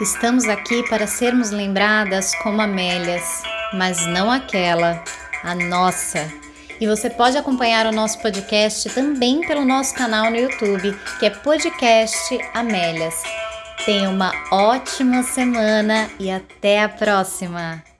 [0.00, 3.42] Estamos aqui para sermos lembradas como Amélias,
[3.74, 5.02] mas não aquela,
[5.42, 6.32] a nossa.
[6.80, 11.30] E você pode acompanhar o nosso podcast também pelo nosso canal no YouTube, que é
[11.30, 13.22] Podcast Amélias.
[13.84, 17.91] Tenha uma ótima semana e até a próxima!